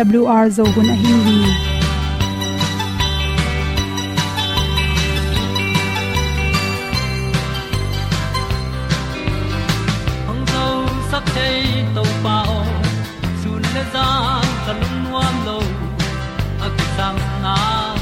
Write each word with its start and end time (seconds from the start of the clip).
awr 0.00 0.50
zo 0.56 0.64
gun 0.74 0.88
a 0.90 0.94
hin 1.00 1.20
hi 1.26 1.38
hong 10.28 10.44
zo 10.52 10.64
sak 11.10 11.24
chei 11.34 11.84
to 11.96 12.04
pa 12.24 12.36
o 12.54 12.60
sun 13.42 13.62
le 13.74 13.82
za 13.96 14.06
kan 14.66 14.80
nuam 15.02 15.36
lo 15.48 15.58
a 16.66 16.70
ki 16.76 16.86
sam 16.96 17.16
na 17.44 17.56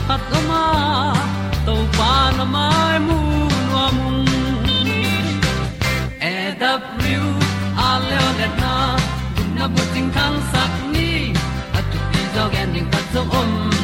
khat 0.07 0.37
o 0.39 0.45
ma 0.51 0.65
to 1.71 1.75
pa 1.99 2.13
na 2.37 2.45
mai 2.55 2.99
mu 3.09 3.19
nuam 3.71 3.99
e 6.31 6.37
da 6.63 6.73
a 7.89 7.91
le 8.09 8.23
le 8.39 8.49
na 8.63 8.77
gun 9.35 9.49
na 9.59 9.67
bu 9.75 9.83
tin 9.97 10.07
kan 10.19 10.35
sak 10.55 10.90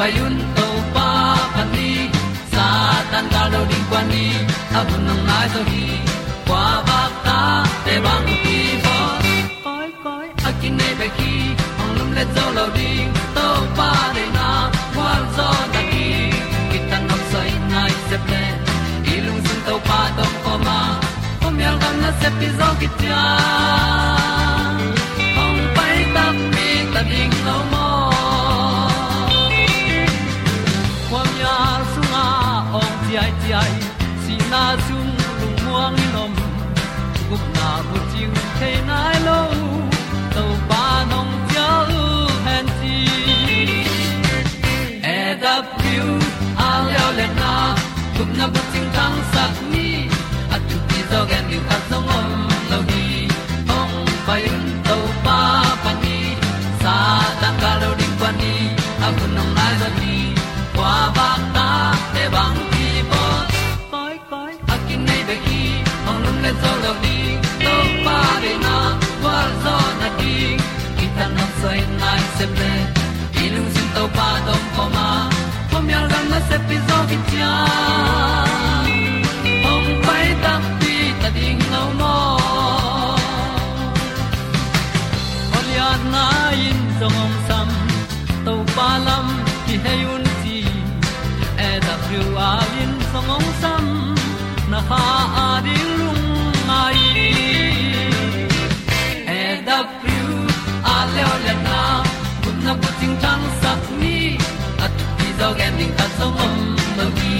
hong 0.00 0.08
pai 0.08 0.20
un 0.24 0.36
to 0.56 0.66
pa 0.94 1.08
pa 1.54 1.62
ni 1.72 2.08
sa 2.52 2.66
tan 3.12 3.24
ga 3.32 3.42
lo 3.52 3.60
ding 3.70 3.86
kwan 3.90 4.04
ni 4.12 4.26
a 4.78 4.80
bu 4.88 4.96
nang 5.06 5.22
mai 5.28 5.46
zo 5.54 5.60
gi 5.70 5.86
kwa 6.48 6.64
ba 6.88 7.00
ta 7.24 7.38
te 7.84 7.94
bang 8.04 8.28
ki 8.42 8.58
bo. 8.84 8.96
Koi 9.64 9.88
koi 10.04 10.26
a 10.48 10.50
kin 10.60 10.72
nei 10.78 10.94
be 11.00 11.08
ki 11.18 11.32
ong 11.82 11.92
lum 11.98 12.10
le 12.16 12.24
zo 12.34 12.44
lo 12.56 12.66
ding. 12.76 13.10
To 13.36 13.46
pa 13.78 13.90
de 14.16 14.24
na 14.36 14.48
kwa 14.94 15.10
zo 15.36 15.48
na 15.74 15.82
ki. 15.92 16.08
Ki 16.70 16.78
tan 16.90 17.02
nok 17.08 17.22
sai 17.32 17.50
nai 17.72 17.92
se 18.08 18.16
ple. 18.26 18.42
I 19.12 19.14
lung 19.26 19.40
sun 19.46 19.60
to 19.68 19.74
pa 19.88 20.00
do 20.16 20.26
ko 20.44 20.52
ma. 20.66 20.78
Kom 21.42 21.54
yal 21.64 21.76
gam 21.82 21.96
na 22.02 22.10
se 22.20 22.28
pi 22.38 22.48
zo 22.58 22.68
ki 22.80 22.88
tia 22.98 23.22
ai 33.52 33.74
si 34.24 34.34
na 34.50 34.62
zum 34.86 35.08
lung 35.40 35.58
muang 35.64 35.94
ni 35.98 36.06
nom 36.14 36.32
gup 37.28 37.44
na 37.56 37.70
bu 37.88 37.98
ting 38.12 38.36
te 38.58 38.70
nai 38.88 39.16
lo 39.26 39.40
to 40.34 40.44
pa 40.68 40.84
nong 41.10 41.32
pia 41.48 41.68
lu 41.90 42.04
han 42.46 42.66
ti 42.80 42.96
e 45.16 45.18
da 45.42 45.54
piu 45.78 46.08
a 46.68 46.70
leo 46.88 47.08
le 47.18 47.26
na. 47.40 47.52
Gup 48.16 48.30
na 48.38 48.46
bu 48.52 48.60
ting 48.72 48.88
tang 48.96 49.16
sat 49.32 49.54
ni 49.72 49.88
at 50.54 50.62
tu 50.68 50.76
ti 50.88 51.00
zo 51.10 51.20
gen 51.30 51.44
ni 51.50 51.58
at 51.74 51.82
song 51.90 52.08
om 52.18 52.49
lo 66.90 66.96
ni 67.02 67.16
to 67.64 67.74
pa 68.04 68.18
de 68.42 68.52
na 68.64 68.76
kwa 69.22 69.38
zo 69.62 69.76
na 70.00 70.08
ki 70.18 70.36
ki 70.98 71.06
ta 71.16 71.26
na 71.36 71.44
sai 71.60 71.80
nai 72.00 72.22
se 72.36 72.46
ple 72.54 72.72
i 73.42 73.44
sin 73.74 73.88
to 73.96 74.04
pa 74.16 74.28
dom 74.46 74.64
pa 74.76 74.84
ma 74.94 75.06
pom 75.70 75.90
yal 75.92 76.06
gam 76.12 76.24
na 76.32 76.40
se 76.48 76.56
pi 76.66 76.76
zo 76.88 76.98
ki 77.10 77.18
tia 77.28 77.52
ong 79.72 79.90
pai 80.06 80.26
ta 80.44 80.54
pi 80.80 80.94
ta 81.20 81.28
ding 81.36 81.62
lo 81.74 81.84
mo 82.00 82.16
Olia 85.58 85.90
na 86.14 86.26
in 86.68 86.80
zong 86.98 87.18
om 87.24 87.34
sam 87.48 87.68
to 88.44 88.54
pa 88.74 88.90
lam 89.06 89.26
ki 89.66 89.74
hay 89.86 90.00
un 90.14 90.24
ti 90.42 90.58
e 91.68 91.70
da 91.86 91.94
thru 92.04 92.22
a 92.50 92.52
in 92.82 92.92
zong 93.12 93.32
om 93.38 93.46
sam 93.62 93.84
na 94.72 94.80
ha 94.90 95.04
a 95.46 95.48
na 103.22 103.72
bu 103.82 103.92
ni 104.02 104.16
at 104.84 104.92
ti 105.18 105.28
dog 105.40 105.58
ending 105.66 105.92
ta 105.98 106.06
som 106.16 106.32
om 106.46 106.56
lo 106.98 107.06
gi 107.18 107.38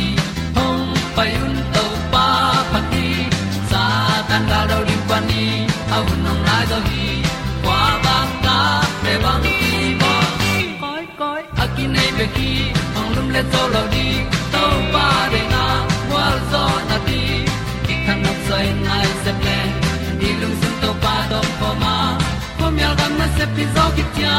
hong 0.57 0.87
pai 1.17 1.31
un 1.45 1.55
to 1.75 1.85
pa 2.13 2.27
pa 2.73 2.79
ni 2.93 3.07
sa 3.71 3.83
tan 4.29 4.43
ga 4.51 4.61
do 4.71 4.79
ri 4.89 4.97
pa 5.09 5.19
ni 5.29 5.45
au 5.97 6.05
nong 6.25 6.43
lai 6.49 6.65
do 6.73 6.79
gi 6.89 7.09
kwa 7.65 7.81
ba 8.05 8.17
ta 8.45 8.59
pe 9.03 9.13
bang 9.25 9.43
ti 9.45 9.59
bo 10.01 10.13
koi 10.83 11.05
koi 11.21 11.43
a 11.63 11.65
ki 11.75 11.85
nei 11.95 12.11
be 12.19 12.27
ki 12.37 12.51
hong 12.95 13.11
lum 13.17 13.29
le 13.35 13.43
to 13.53 13.63
lo 13.75 13.83
di 13.95 14.07
to 14.55 14.65
pa 14.95 15.07
de 15.33 15.43
na 15.55 15.65
wa 16.13 16.25
zo 16.51 16.65
na 16.89 16.97
ti. 17.07 17.23
Ki 17.87 17.95
kan 18.07 18.19
nok 18.25 18.39
sai 18.49 18.67
nai 18.87 19.07
se 19.23 19.33
ple 19.41 19.59
ni 20.21 20.29
lung 20.41 20.57
sun 20.61 20.75
to 20.83 20.91
pa 21.05 21.15
do 21.31 21.41
po 21.61 21.69
ma. 21.83 21.97
Po 22.59 22.67
mi 22.75 22.83
al 22.89 22.95
gam 23.01 23.13
na 23.21 23.27
se 23.37 23.45
pi 23.55 23.65
zo 23.75 23.85
ki 23.97 24.05
ti 24.15 24.23
a 24.37 24.39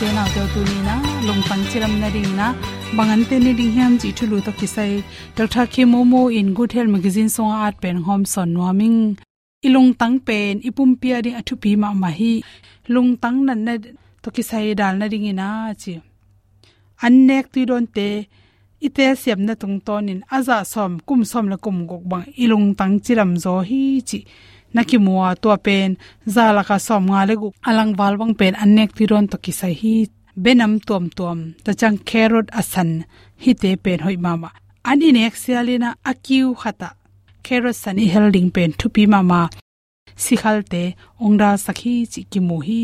te 0.00 0.08
na 0.16 0.24
te 0.34 0.42
tu 0.54 0.60
ni 0.66 0.76
na 0.86 0.94
long 1.26 1.42
pang 1.48 1.62
chiram 1.70 1.94
na 2.00 2.08
ding 2.14 2.32
na 2.40 2.46
bangan 2.96 3.22
te 3.28 3.36
ni 3.44 3.52
ding 3.58 3.72
hiam 3.76 3.92
chi 4.00 4.08
thulu 4.18 4.36
to 4.46 4.52
kisai 4.58 4.92
dr 5.36 5.64
ki 5.72 5.82
momo 5.92 6.20
in 6.40 6.48
good 6.58 6.70
health 6.76 6.92
magazine 6.96 7.30
song 7.36 7.50
art 7.64 7.76
pen 7.82 7.96
hom 8.06 8.22
son 8.32 8.50
warming 8.60 9.00
ilung 9.66 9.90
tang 10.00 10.16
pen 10.26 10.54
ipum 10.68 10.90
pia 11.00 11.16
ri 11.24 11.32
athu 11.40 11.54
pi 11.62 11.72
ma 11.82 11.90
ma 12.02 12.10
hi 12.18 12.32
lung 12.94 13.10
tang 13.22 13.38
nan 13.48 13.64
na 13.66 13.74
to 14.22 14.28
kisai 14.36 14.66
dal 14.80 14.94
na 15.00 15.06
ding 15.12 15.26
na 15.40 15.48
chi 15.82 15.94
annek 17.06 17.44
ti 17.54 17.66
don 17.70 17.86
te 17.96 18.08
ite 18.86 19.06
siam 19.22 19.40
na 19.48 19.54
tung 19.62 19.78
ton 19.86 20.12
in 20.12 20.20
aza 20.36 20.58
som 20.72 20.92
kum 21.08 21.22
som 21.30 21.46
la 21.52 21.56
kum 21.64 21.78
gok 21.90 22.04
bang 22.10 22.26
ilung 22.44 22.68
tang 22.78 22.94
chiram 23.04 23.32
zo 23.44 23.54
hi 23.70 23.82
chi 24.08 24.20
nakimua 24.74 25.28
to 25.42 25.48
pen, 25.66 25.90
zala 26.34 26.62
ka 26.68 26.76
som 26.86 27.04
nga 27.10 27.22
le 27.28 27.34
gu 27.40 27.48
alang 27.68 27.92
wal 27.98 28.14
wang 28.20 28.34
pen 28.40 28.54
anek 28.62 28.90
tiron 28.96 29.26
to 29.26 29.36
to 29.36 29.42
kisai 29.44 29.74
hi, 29.80 29.94
benam 30.44 30.72
tom 30.88 31.04
tom 31.18 31.38
ta 31.64 31.72
chang 31.80 31.98
carrot 32.08 32.48
asan 32.60 32.90
hi 33.42 33.52
te 33.62 33.70
pen 33.84 34.00
hoi 34.06 34.16
mama. 34.26 34.50
Ani 34.90 35.08
in 35.10 35.18
sialina, 35.42 35.90
akiu 36.10 36.48
khata 36.60 36.88
carrot 37.46 37.76
sani 37.82 38.04
helding 38.14 38.50
pen, 38.54 38.70
thupi 38.78 39.04
mama 39.14 39.40
sikhal 40.24 40.58
te 40.72 40.82
ongra 41.24 41.50
sakhi 41.64 41.94
chi 42.12 42.20
ki 42.30 42.40
mu 42.48 42.56
hi 42.66 42.82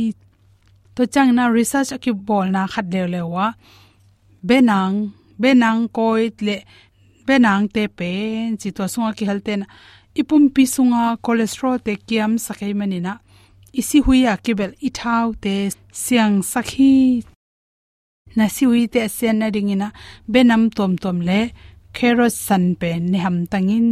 to 0.95 1.03
chang 1.15 1.31
na 1.37 1.45
research 1.57 1.91
aki 1.97 2.13
bol 2.27 2.47
na 2.55 2.63
khat 2.73 2.87
le 2.93 3.03
lewa, 3.15 3.47
benang 4.49 4.95
benang 5.43 5.83
koit 5.97 6.37
le, 6.47 6.57
benang 7.27 7.65
te 7.75 7.83
pen 7.99 8.57
chi 8.61 8.69
to 8.77 8.83
sunga 8.93 9.11
ki 9.19 9.25
halten 9.31 9.61
ipum 10.21 10.45
pi 10.55 10.65
sunga 10.75 11.05
cholesterol 11.25 11.77
te 11.87 11.93
kiam 12.09 12.33
sakai 12.47 12.73
manina 12.81 13.13
isi 13.81 13.99
huya 14.07 14.33
kibel 14.45 14.73
ithau 14.89 15.29
te 15.45 15.55
siang 16.03 16.37
sakhi. 16.53 17.25
Na 18.37 18.47
si 18.55 18.65
hui 18.69 18.87
te 18.95 19.01
sen 19.17 19.37
na 19.41 19.47
ringina 19.55 19.89
benam 20.33 20.63
tom 20.77 20.93
tom 21.03 21.19
le 21.29 21.41
kheros 21.97 22.37
san 22.47 22.65
pen 22.81 23.03
ne 23.13 23.19
ham 23.25 23.39
tangin. 23.53 23.89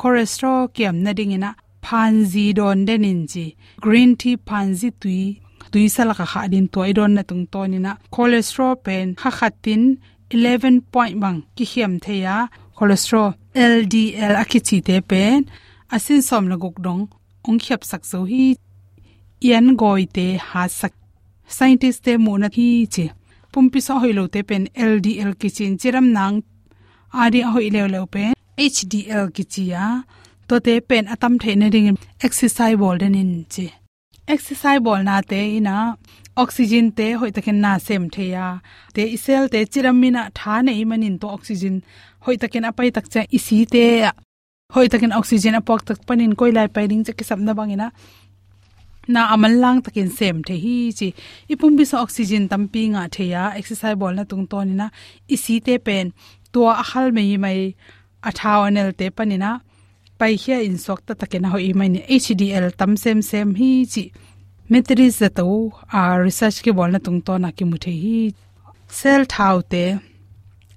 Cholesterol 0.00 0.70
kiam 0.74 0.96
na 1.04 1.10
ringina 1.18 1.50
phanzi 1.84 2.46
don 2.58 2.80
denin 2.88 3.20
ji 3.32 3.46
green 3.84 4.10
tea 4.20 4.36
phanzi 4.48 4.88
tui. 5.00 5.22
Tui 5.72 5.86
sala 5.94 6.14
ka 6.18 6.26
kha 6.32 6.42
din 6.52 6.66
toi 6.74 6.90
don 6.98 7.12
na 7.16 7.22
tung 7.28 7.44
to 7.52 7.60
ni 7.66 7.78
na 7.86 7.92
cholesterol 8.14 8.74
pen 8.84 9.06
kha 9.20 9.30
khatin 9.38 9.82
11 10.30 10.80
point 10.92 11.16
bang 11.22 11.38
ki 11.56 11.64
hiam 11.70 11.94
theya 12.04 12.36
cholesterol 12.76 13.30
ldl 13.54 14.34
akichi 14.42 14.78
te 14.88 14.96
pen 15.10 15.40
asin 15.94 16.22
som 16.28 16.44
la 16.50 16.56
gok 16.62 16.76
dong 16.86 17.02
ong 17.48 17.58
khyap 17.64 17.82
sak 17.90 18.02
zo 18.10 18.20
hi 18.30 18.44
yan 19.48 19.66
goi 19.80 20.04
te 20.16 20.26
ha 20.48 20.62
sak 20.80 20.94
scientist 21.56 22.00
te 22.06 22.12
mu 22.24 22.32
na 22.38 22.48
hi 22.56 22.68
che 22.94 23.06
pumpi 23.52 23.80
so 23.86 23.94
hoilo 24.02 24.24
te 24.34 24.40
pen 24.48 24.64
ldl 24.90 25.32
kichin 25.40 25.74
chiram 25.80 26.06
nang 26.16 26.36
ari 27.22 27.40
hoi 27.52 27.68
le 27.74 27.82
le 27.94 28.00
pen 28.14 28.32
hdl 28.58 29.28
kichia 29.36 29.84
to 30.48 30.54
te 30.66 30.74
pen 30.88 31.04
atam 31.14 31.34
theina 31.42 31.66
ring 31.74 31.88
exercise 32.26 32.76
ball 32.80 32.98
den 33.02 33.14
in 33.22 33.32
che 33.52 33.66
exercise 34.34 34.82
ball 34.84 35.02
na 35.08 35.16
te 35.30 35.40
ina 35.58 35.76
oxygen 36.36 36.90
te 36.98 37.12
hoi 37.20 37.30
taken 37.30 37.60
na 37.60 37.78
sem 37.78 38.08
theya. 38.10 38.46
Te 38.94 39.02
isel 39.16 39.48
te 39.52 39.64
chiramina 39.66 40.22
tha 40.38 40.62
nei 40.62 40.84
manin 40.84 41.18
to 41.18 41.28
oxygen 41.36 41.82
hoi 42.24 42.36
takin 42.42 42.64
apai 42.70 42.88
tak 42.96 43.06
cha 43.12 43.20
isi 43.36 43.58
te 43.72 43.84
hoi 44.74 44.86
takin 44.92 45.12
oxygen 45.20 45.58
apok 45.60 45.80
tak 45.88 45.98
panin 46.06 46.32
koi 46.40 46.50
lai 46.56 46.68
pai 46.74 46.86
ring 46.90 47.04
che 47.06 47.12
ki 47.18 47.24
samna 47.30 47.52
bangina. 47.58 47.88
Na 49.12 49.20
amal 49.34 49.54
lang 49.62 49.78
takin 49.84 50.08
sem 50.18 50.36
the 50.46 50.54
hi 50.64 50.76
chi. 50.98 51.08
Ipum 51.52 51.76
bi 51.78 51.84
so 51.90 51.96
oxygen 52.04 52.48
tampi 52.48 52.82
nga 52.92 53.02
theya, 53.14 53.42
exercise 53.58 53.96
bol 54.00 54.14
na 54.16 54.24
tung 54.30 54.46
ton 54.50 54.68
na 54.80 54.86
isi 55.34 55.60
te 55.66 55.74
pen. 55.86 56.06
To 56.52 56.60
ahal 56.82 57.06
mei 57.16 57.36
mai 57.44 57.74
athawanel 58.28 58.90
te 58.98 59.06
panina. 59.16 59.50
Pai 60.18 60.32
hia 60.42 60.56
in 60.68 60.76
sok 60.84 61.00
ta 61.06 61.12
takena 61.20 61.48
ho 61.52 61.58
i 61.68 61.72
mai 61.78 61.88
ni 61.94 62.00
hdl 62.08 62.66
tam 62.78 62.92
sem 63.02 63.18
sem 63.30 63.48
hi 63.60 63.70
chi. 63.92 64.04
Metris 64.70 65.14
za 65.20 65.28
to 65.28 65.46
a 65.98 66.00
research 66.26 66.58
ke 66.64 66.70
bol 66.78 66.90
na 66.94 66.98
tung 67.06 67.20
to 67.26 67.36
na 67.38 67.50
ki 67.56 67.64
mu 67.70 67.76
the 67.84 67.92
hi. 68.02 68.18
Cell 68.88 69.22
thau 69.34 69.60
te 69.60 69.84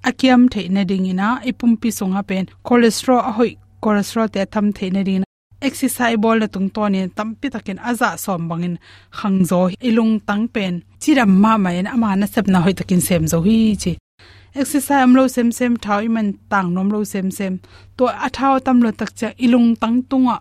akiam 0.04 0.50
the 0.50 0.70
na 0.70 0.84
ding 0.84 1.06
ina 1.06 1.42
ipum 1.46 1.80
pi 1.82 1.90
songa 1.90 2.24
pen. 2.24 2.48
Cholesterol 2.66 3.20
a 3.20 3.32
hoi 3.32 3.58
cholesterol 3.82 4.32
te 4.32 4.46
tham 4.46 4.72
the 4.72 4.90
na 4.92 5.04
ding 5.04 5.24
exercise 5.62 6.18
ball 6.18 6.40
na 6.40 6.48
tung 6.48 6.70
to 6.70 6.88
ni, 6.90 7.08
tam 7.10 7.36
pi 7.36 7.50
takin 7.50 7.80
aza 7.80 8.18
som 8.18 8.48
bangin. 8.50 8.78
Khangzo 9.12 9.74
ilung 9.82 10.20
tang 10.26 10.48
pen. 10.48 10.84
Chiram 11.00 11.30
ma 11.30 11.58
ma 11.58 11.70
en 11.70 11.88
ama 11.88 12.16
na 12.16 12.26
sep 12.26 12.48
na 12.48 12.62
hoi 12.62 12.74
takin 12.74 13.02
sem 13.02 13.28
zo 13.28 13.42
hi 13.42 13.76
chi. 13.76 13.98
Exercise 14.56 15.04
amlo 15.06 15.28
sem 15.28 15.52
sem 15.52 15.76
thau 15.78 16.00
iman 16.08 16.34
tang 16.50 16.74
nom 16.74 16.90
lo 16.90 17.04
sem 17.04 17.32
sem. 17.32 17.60
To 17.98 18.06
athao 18.08 18.64
tam 18.66 18.82
lo 18.82 18.92
tak 18.92 19.16
cha, 19.16 19.30
ilung 19.46 19.76
tang 19.82 20.04
tunga. 20.10 20.40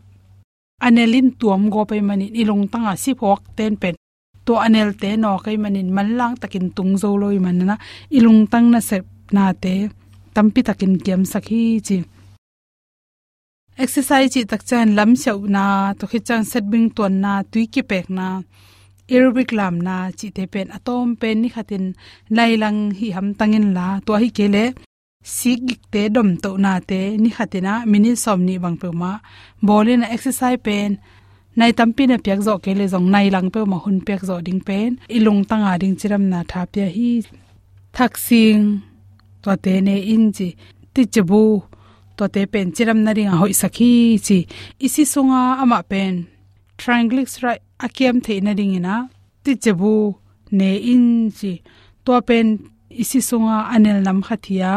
Anelin 0.82 1.28
tuam 1.38 1.70
go 1.70 1.84
pe 1.84 2.00
manin, 2.00 2.34
ilung 2.34 2.68
tanga 2.72 2.96
si 2.96 3.14
phok 3.14 3.42
ten 3.56 3.76
pen. 3.76 3.94
To 4.46 4.52
anel 4.66 4.90
te 5.00 5.16
no 5.16 5.38
kai 5.44 5.56
manin 5.56 5.90
mallang 5.96 6.34
takin 6.40 6.70
tung 6.76 6.96
zo 7.02 7.16
loi 7.16 7.38
man 7.38 7.58
na. 7.58 7.76
Ilung 8.10 8.46
tang 8.50 8.70
na 8.70 8.80
se 8.80 9.00
na 9.34 9.44
te 9.62 9.74
tampi 10.34 10.60
takin 10.68 10.94
kiam 11.04 11.22
sakhi 11.32 11.62
chi 11.86 11.96
exercise 13.82 14.28
chi 14.34 14.40
tak 14.50 14.62
chan 14.68 14.86
lam 14.98 15.10
chau 15.22 15.38
na 15.56 15.64
to 15.98 16.04
khi 16.10 16.18
chan 16.28 16.42
set 16.50 16.64
bing 16.72 16.88
ton 16.96 17.12
na 17.24 17.32
tui 17.52 17.64
ki 17.72 17.82
pek 17.90 18.06
na 18.18 18.26
aerobic 19.12 19.50
lam 19.58 19.74
na 19.86 19.96
chi 20.18 20.26
te 20.36 20.42
pen 20.52 20.68
atom 20.76 21.08
pen 21.20 21.36
ni 21.42 21.48
khatin 21.54 21.84
lailang 22.36 22.80
hi 22.98 23.06
ham 23.16 23.28
tangin 23.38 23.66
la 23.76 23.86
to 24.06 24.12
hi 24.22 24.28
kele 24.38 24.64
sigik 25.36 25.82
te 25.92 26.02
dom 26.14 26.30
to 26.42 26.50
na 26.64 26.72
te 26.90 27.00
ni 27.22 27.30
khatina 27.36 27.72
mini 27.90 28.12
somni 28.24 28.54
bang 28.62 28.76
pe 28.82 28.88
ma 29.00 29.12
bolin 29.66 30.02
exercise 30.14 30.60
pen 30.66 30.90
nai 31.58 31.72
tampi 31.78 32.02
na 32.10 32.16
pek 32.26 32.40
zo 32.46 32.54
kele 32.64 32.84
jong 32.92 33.08
nai 33.14 33.26
lang 33.34 33.48
pe 33.54 33.60
ma 33.70 33.78
hun 33.84 33.98
pek 34.06 34.20
zo 34.28 34.36
ding 34.46 34.62
pen 34.68 34.90
ilung 35.16 35.40
tanga 35.48 35.72
ding 35.82 35.96
chiram 36.00 36.24
na 36.32 36.40
tha 36.50 36.60
pya 36.72 36.86
hi 36.96 37.10
thaksing 37.96 38.62
to 39.46 39.52
te 39.64 39.74
ne 39.86 39.96
in 40.14 40.24
chi 40.36 40.48
ti 40.94 41.02
chabu 41.14 41.42
to 42.16 42.24
te 42.34 42.42
pen 42.52 42.66
chiram 42.74 42.98
na 43.04 43.10
ring 43.16 43.32
hoi 43.40 43.54
sakhi 43.62 43.92
chi. 44.26 44.38
Isi 44.86 45.02
sunga 45.12 45.40
ama 45.62 45.78
pen. 45.90 46.14
Ra, 46.84 47.52
akiam 47.84 48.16
theina 48.24 48.52
ringina 48.58 48.94
ti 49.44 49.52
chebu 49.62 49.92
ne 50.58 50.70
in 50.92 51.06
chi 51.38 51.52
to 52.04 52.12
pen 52.28 52.46
isi 53.02 53.20
sunga 53.28 53.56
anel 53.74 53.98
nam 54.06 54.18
khathia 54.26 54.72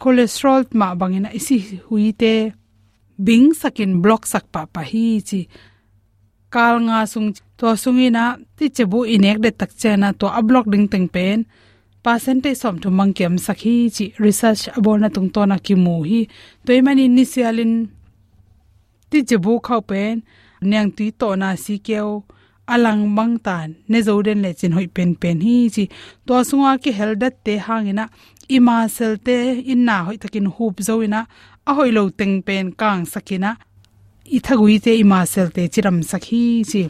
cholesterol 0.00 0.62
ma 0.80 0.88
bangina 1.00 1.30
isi 1.38 1.56
huite 1.88 2.34
bing 3.26 3.48
sakin 3.60 3.92
block 4.02 4.22
sak 4.32 4.44
pa 4.52 4.62
pa 4.74 4.82
hi 4.90 5.06
chi. 5.28 5.40
Kal 6.54 6.74
nga 6.86 6.98
sung 7.12 7.28
to 7.58 7.66
sungina 7.82 8.24
ti 8.56 8.64
chebu 8.76 8.98
inek 9.14 9.38
de 9.44 9.50
tak 9.60 9.70
chena 9.80 10.08
to 10.20 10.26
a 10.38 10.40
block 10.48 10.66
ding 10.72 10.86
teng 10.92 11.08
pen 11.14 11.38
percentage 12.02 12.56
som 12.56 12.78
to 12.78 12.88
mangkem 12.90 13.34
sakhi 13.46 13.74
chi 13.96 14.04
research 14.18 14.62
abona 14.76 15.08
tung 15.14 15.30
to 15.34 15.46
na 15.46 15.56
ki 15.58 15.74
mu 15.74 16.02
hi. 16.08 16.20
Toimani 16.66 17.04
initialin 17.10 17.74
ti 19.10 19.18
jebu 19.28 19.52
khau 19.66 19.80
pen, 19.90 20.22
nyang 20.70 20.90
ti 20.96 21.06
to 21.20 21.28
na 21.36 21.48
si 21.64 21.78
keo, 21.86 22.24
alang 22.68 23.02
mang 23.16 23.36
tan, 23.46 23.68
ne 23.90 23.98
zoden 24.06 24.42
le 24.44 24.50
chin 24.58 24.72
hoi 24.76 24.86
pen 24.96 25.10
pen 25.22 25.40
hi 25.46 25.56
chi. 25.74 25.84
To 26.26 26.34
sunga 26.48 26.72
ki 26.82 26.92
heldat 26.98 27.34
te 27.44 27.54
hangina 27.66 28.04
ima 28.56 28.76
sel 28.96 29.14
te 29.26 29.36
in 29.72 29.84
na 29.88 29.96
hoi 30.06 30.16
takin 30.22 30.46
hup 30.54 30.76
zo 30.86 30.94
ina, 31.06 31.20
a 31.68 31.70
hoi 31.74 31.90
lo 31.96 32.02
teng 32.18 32.36
pen 32.46 32.72
kang 32.80 33.04
sakina. 33.12 33.50
I 34.36 34.38
thagui 34.46 34.76
te 34.84 34.92
ima 35.02 35.20
sel 35.26 35.48
te 35.56 35.62
chiram 35.72 35.98
sakhi 36.10 36.42
chi 36.70 36.82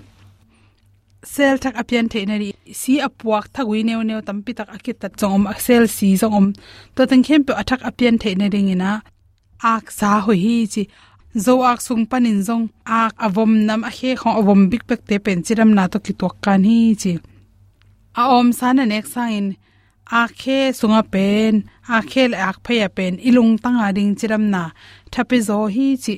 sel 1.22 1.58
thak 1.58 1.74
apian 1.76 2.08
the 2.08 2.24
na 2.26 2.36
ri. 2.36 2.54
Si 2.72 2.98
apuak 3.00 3.48
thagui 3.54 3.84
neu 3.84 4.02
neu 4.02 4.20
tampi 4.22 4.52
tak 4.54 4.68
akit 4.76 5.00
ta 5.00 5.08
chongom 5.08 5.44
sel 5.58 5.88
si 5.88 6.14
zongom. 6.16 6.56
To 6.96 7.06
tang 7.06 7.22
khem 7.22 7.44
pe 7.44 7.52
athak 7.52 7.82
apian 7.88 8.18
the 8.20 8.34
na 8.34 8.46
ring 8.52 8.68
ina 8.68 9.02
ak 9.62 9.90
sa 9.90 10.20
ho 10.20 10.32
hi 10.32 10.66
chi. 10.72 10.82
Zo 11.44 11.62
ak 11.62 11.80
sung 11.80 12.06
panin 12.10 12.40
zong. 12.42 12.70
Ak 12.86 13.14
avom 13.26 13.52
nam 13.66 13.84
a 13.84 13.90
he 13.90 14.10
khong 14.16 14.36
avom 14.40 14.70
big 14.70 14.86
pek 14.88 15.00
te 15.08 15.18
pen 15.18 15.42
chiram 15.42 15.70
na 15.74 15.86
to 15.92 15.98
ki 16.00 16.12
tok 16.20 16.34
kan 16.44 16.64
hi 16.64 16.94
chi. 17.02 17.12
A 18.20 18.22
om 18.38 18.52
sana 18.52 18.84
nek 18.86 19.06
sain 19.06 19.56
a 20.20 20.22
khe 20.40 20.58
sunga 20.78 21.02
pen. 21.12 21.54
A 21.88 22.02
khe 22.10 22.22
ak 22.48 22.56
phaya 22.64 22.88
pen. 22.96 23.12
Ilung 23.28 23.52
tanga 23.62 23.92
ding 23.96 24.16
chiram 24.16 24.44
na. 24.54 24.62
Thape 25.12 25.38
zo 25.48 25.66
hi 25.66 25.96
chi. 26.04 26.14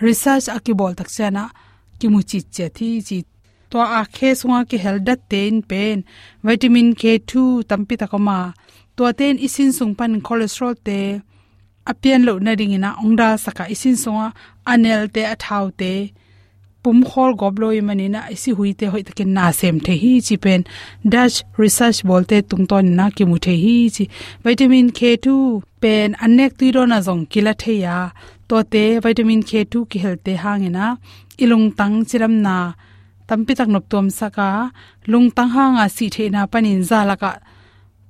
Research 0.00 0.46
akibol 0.56 0.94
tak 0.98 1.08
chana 1.16 1.44
kimuchi 1.98 2.38
che 2.54 2.66
thi 2.76 3.02
chi 3.08 3.18
to 3.70 3.76
a 4.00 4.02
khe 4.16 4.30
sunga 4.40 4.60
ki 4.70 4.78
heldat 4.84 5.20
ten 5.30 5.62
pen, 5.70 5.96
vitamin 6.46 6.88
k2 7.00 7.32
tampi 7.70 7.94
takoma. 8.00 8.38
To 8.96 9.02
ten 9.18 9.34
isin 9.46 9.70
sung 9.78 9.94
pan 9.98 10.12
cholesterol 10.26 10.74
te 10.86 10.98
apian 11.90 12.22
lo 12.28 12.34
na 12.44 12.52
ring 12.58 12.74
ina 12.78 12.90
ongda 13.02 13.28
saka 13.44 13.64
isin 13.74 13.96
songa 14.02 14.26
anel 14.72 15.02
te, 15.14 15.22
athau 15.34 15.66
te 15.80 15.92
pum 16.82 16.98
khol 17.10 17.32
gobloi 17.40 17.80
manina 17.88 18.20
isi 18.34 18.50
huite 18.58 18.86
hoi 18.92 19.02
takin 19.06 19.30
na 19.36 19.44
sem 19.58 19.76
the 19.86 19.94
hi 20.02 20.12
chi 20.26 20.36
pen. 20.44 20.60
Dutch 21.12 21.36
research 21.62 21.98
bolte 22.08 22.36
tungton 22.50 22.86
na 22.98 23.04
ki 23.16 23.24
mu 23.30 23.36
the 23.44 23.54
hi 23.64 23.76
chi. 23.94 24.04
Vitamin 24.44 24.88
k2 24.98 25.26
pen 25.82 26.08
anek 26.24 26.52
tuiro 26.58 26.82
na 26.88 26.98
jong 27.06 27.24
kila 27.32 27.52
the 27.62 27.72
ya. 27.84 27.96
To 28.48 28.56
te 28.72 28.84
vitamin 29.04 29.42
k2 29.48 29.74
ki 29.90 29.98
helte 30.04 30.32
hangena 30.42 30.86
ilung 31.42 31.66
tang 31.78 31.96
chiram 32.08 32.34
na 32.46 32.56
tampi 33.28 33.52
tak 33.58 33.68
nok 33.72 33.84
tom 33.92 34.06
saka 34.18 34.48
lung 35.10 35.28
tang 35.36 35.50
hanga 35.56 35.84
si 35.96 36.06
the 36.14 36.24
na 36.34 36.40
panin 36.52 36.80
za 36.90 37.00
laka 37.10 37.30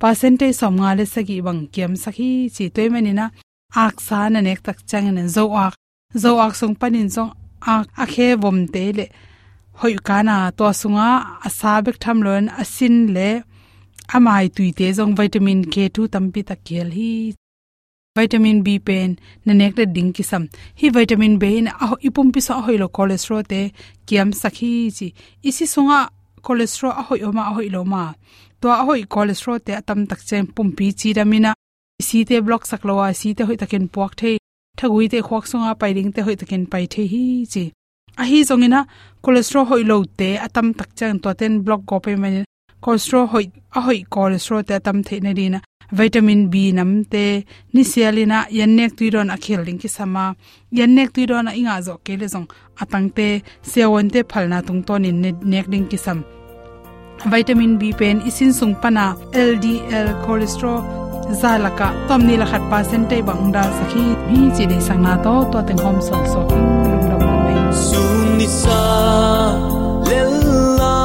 percentage 0.01 0.55
som 0.59 0.73
nga 0.79 0.91
le 0.97 1.05
sagi 1.13 1.37
bang 1.45 1.61
kiam 1.73 1.93
sakhi 2.03 2.31
chi 2.55 2.65
toy 2.75 2.87
manina 2.93 3.25
ak 3.75 4.01
sa 4.01 4.29
na 4.33 4.39
nek 4.41 4.65
tak 4.65 4.79
chang 4.89 5.13
na 5.13 5.23
zo 5.35 5.45
ak. 5.53 5.73
Zo 6.17 6.41
ak 6.41 6.53
sung 6.57 6.73
panin 6.73 7.09
song 7.15 7.31
ak 7.61 7.85
akhe 8.03 8.27
bom 8.41 8.65
te 8.73 8.85
le. 8.97 9.05
Hoi 9.79 9.95
kana 10.07 10.49
to 10.57 10.65
sunga 10.81 11.09
asa 11.47 11.71
bek 11.85 11.97
tham 12.03 12.17
lon 12.25 12.49
asin 12.61 12.95
le 13.15 13.29
amai 14.15 14.49
tuite 14.55 14.87
zong 14.97 15.13
vitamin 15.19 15.61
k2 15.73 15.97
tampi 16.13 16.41
tak 16.49 16.59
khel 16.65 16.89
hi 16.97 17.13
vitamin 18.19 18.57
b 18.65 18.79
pen 18.87 19.09
na 19.45 19.53
nek 19.59 19.73
de 19.79 19.85
ding 19.95 20.11
ki 20.15 20.23
sam 20.31 20.43
hi 20.79 20.87
vitamin 20.97 21.35
b 21.41 21.43
in 21.59 21.67
a 21.85 21.87
ipum 22.07 22.27
pi 22.33 22.41
sa 22.47 22.61
hoilo 22.65 22.87
cholesterol 22.97 23.43
te 23.51 23.61
kiam 24.07 24.29
sakhi 24.41 24.71
chi. 24.97 25.07
Isi 25.49 25.65
sunga 25.73 25.99
cholesterol 26.45 26.93
a 26.99 27.03
hoi 27.07 27.21
oma 27.29 27.43
a 27.49 27.53
hoi 27.57 27.69
lo 27.75 27.81
ma 27.91 28.03
to 28.61 28.67
a 28.81 28.83
hoi 28.87 29.01
cholesterol 29.13 29.59
te 29.65 29.71
atam 29.79 29.99
tak 30.09 30.21
chen 30.27 30.45
pum 30.55 30.69
pi 30.77 30.87
chi 30.99 31.09
ramina 31.17 31.51
si 32.07 32.17
te 32.29 32.35
block 32.45 32.63
saklowa 32.71 33.07
si 33.19 33.33
te 33.37 33.43
hoi 33.47 33.57
takin 33.61 33.85
puak 33.93 34.13
the 34.19 34.31
thagui 34.79 35.05
te 35.13 35.19
khwak 35.27 35.45
pai 35.79 35.91
ring 35.97 36.11
te 36.15 36.21
hoi 36.25 36.35
takin 36.41 36.63
pai 36.71 36.85
the 36.93 37.03
hi 37.11 37.23
chi. 37.53 37.63
A 38.21 38.23
hi 38.29 38.39
zongina 38.49 38.79
cholesterol 39.23 39.65
hoi 39.71 39.83
lo 39.91 39.97
te 40.19 40.29
atam 40.45 40.67
tak 40.79 40.89
chang 40.97 41.19
to 41.23 41.29
ten 41.39 41.53
block 41.65 41.81
go 41.89 41.97
pe 42.05 42.11
men 42.21 42.43
cholesterol 42.83 43.25
hoi 43.33 43.45
a 43.77 43.79
hoi 43.87 43.99
cholesterol 44.13 44.63
te 44.67 44.73
atam 44.79 44.97
the 45.07 45.15
na 45.25 45.33
dina 45.39 45.59
vitamin 45.91 46.49
b 46.49 46.71
namte 46.71 47.45
ni 47.73 47.83
sialina 47.83 48.45
yannek 48.59 48.95
tuiron 48.97 49.29
akhel 49.35 49.61
ling 49.65 49.79
ki 49.79 49.87
sama. 49.87 50.35
Yannek 50.71 51.09
tuiron 51.13 51.49
a 51.49 51.53
inga 51.59 51.81
zo 51.81 51.97
kele 52.05 52.27
zong. 52.33 52.47
Atangte 52.81 53.41
sewonte 53.63 54.23
phalna 54.31 54.65
tung 54.65 54.83
ton 54.83 55.05
in 55.05 55.21
nek 55.21 55.67
ding 55.69 55.87
ki 55.91 55.97
sam. 55.97 56.23
Vitamin 57.31 57.77
b 57.79 57.93
pen 57.99 58.21
isin 58.29 58.53
sung 58.53 58.75
pana 58.81 59.05
ldl 59.33 60.09
cholesterol. 60.25 60.81
Zalaka 61.41 61.87
tomni 62.07 62.35
la 62.41 62.45
khat 62.51 62.63
percentage 62.71 63.25
bangda 63.27 63.63
sakhi 63.77 64.03
mi 64.31 64.39
chi 64.55 64.65
de 64.71 64.77
sangna 64.87 65.13
to 65.23 65.33
to 65.51 65.59
teng 65.67 65.81
hom 65.85 65.97
son 66.07 66.23
so. 66.31 66.41
Lum 66.49 67.01
lam 67.09 67.19
ma 67.25 67.33
mai. 67.43 67.57
Sun 67.85 68.37
ni 68.39 68.47
sa 68.61 68.81
lella 70.09 70.97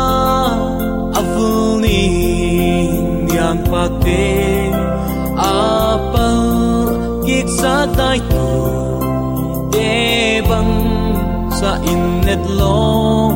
avuni 1.21 2.01
yang 3.37 3.61
pa 3.71 3.83
gik 7.45 7.53
sa 7.61 7.85
dai 7.99 8.19
tu 8.31 8.45
de 9.73 9.93
bang 10.49 10.75
sa 11.59 11.71
in 11.93 12.03
net 12.25 12.43
long 12.61 13.34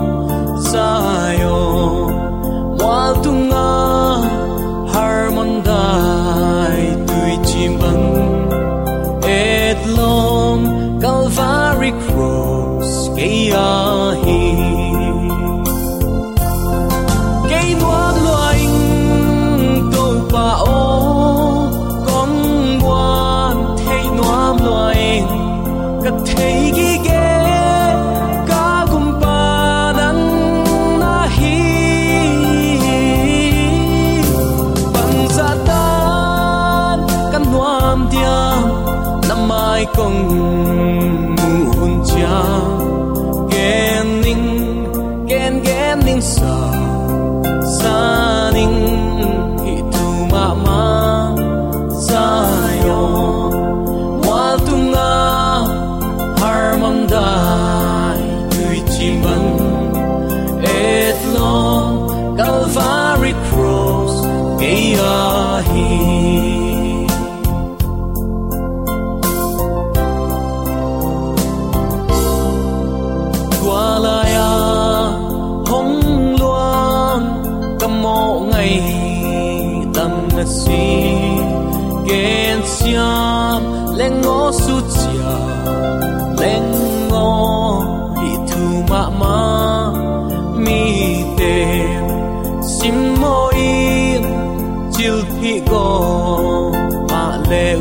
chil 95.59 95.65
thi 95.65 95.71
go 95.71 96.71
ma 97.11 97.25
leu 97.50 97.81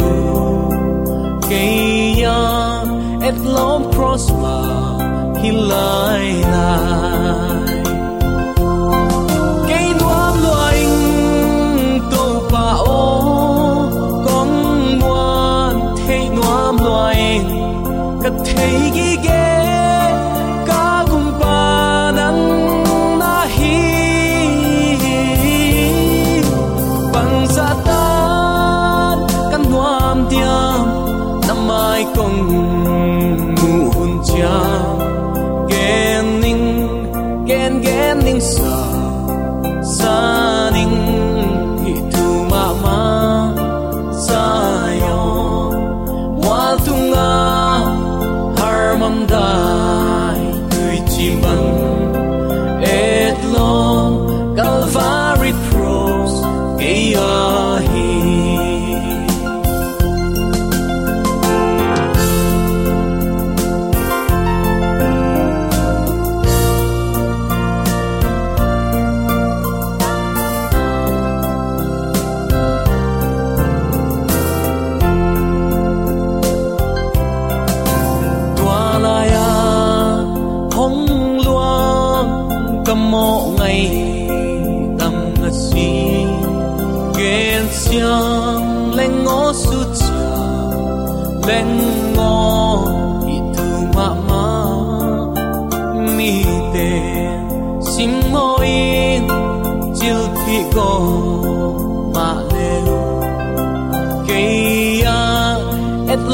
Kaya 1.41 2.39
et 3.27 3.37
lom 3.55 3.81
prosper 3.91 5.41
hi 5.41 5.51
lai 5.51 6.43
lai 6.53 7.46